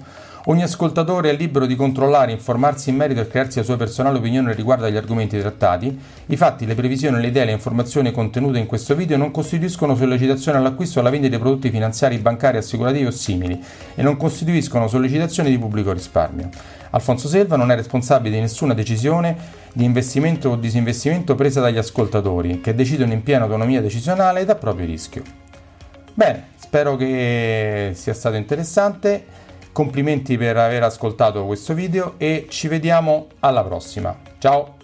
Ogni 0.48 0.64
ascoltatore 0.64 1.30
è 1.30 1.36
libero 1.38 1.66
di 1.66 1.78
controllare, 1.78 2.34
informarsi 2.34 2.90
in 2.90 2.98
merito 2.98 3.22
e 3.22 3.28
crearsi 3.30 3.60
la 3.60 3.64
sua 3.64 3.78
personale 3.78 4.18
opinione 4.18 4.54
riguardo 4.54 4.84
agli 4.84 4.98
argomenti 4.98 5.40
trattati. 5.40 5.98
I 6.26 6.36
fatti, 6.36 6.66
le 6.66 6.76
previsioni, 6.76 7.22
le 7.22 7.28
idee 7.28 7.44
e 7.44 7.46
le 7.46 7.52
informazioni 7.54 8.12
contenute 8.12 8.60
in 8.60 8.66
questo 8.66 8.94
video 8.94 9.16
non 9.16 9.32
costituiscono 9.32 9.96
sollecitazione 9.96 10.58
all'acquisto 10.58 10.98
o 10.98 11.02
alla 11.02 11.12
vendita 11.12 11.38
di 11.38 11.42
prodotti 11.42 11.70
finanziari, 11.70 12.18
bancari, 12.18 12.58
assicurativi 12.58 13.06
o 13.06 13.12
simili 13.12 13.58
e 13.96 14.02
non 14.02 14.18
costituiscono 14.18 14.90
sollecitazioni 14.90 15.50
di 15.50 15.58
pubblico 15.58 15.94
risparmio. 15.94 16.50
Alfonso 16.90 17.30
Selva 17.30 17.56
non 17.56 17.72
è 17.72 17.76
responsabile 17.78 18.36
di 18.36 18.42
nessuna 18.42 18.74
decisione 18.74 19.38
di 19.72 19.86
investimento 19.86 20.50
o 20.50 20.56
disinvestimento 20.58 21.36
presa 21.36 21.62
dagli 21.62 21.78
ascoltatori, 21.78 22.60
che 22.60 22.76
decidono 22.76 23.14
in 23.14 23.24
piena 23.24 23.46
autonomia 23.46 23.80
decisionale 23.80 24.42
ed 24.42 24.50
a 24.50 24.56
proprio 24.56 24.88
rischio. 24.88 25.24
Bene, 26.14 26.48
spero 26.58 26.98
che 26.98 27.92
sia 27.94 28.14
stato 28.14 28.36
interessante. 28.36 29.43
Complimenti 29.74 30.38
per 30.38 30.56
aver 30.56 30.84
ascoltato 30.84 31.46
questo 31.46 31.74
video 31.74 32.14
e 32.18 32.46
ci 32.48 32.68
vediamo 32.68 33.30
alla 33.40 33.64
prossima. 33.64 34.16
Ciao! 34.38 34.83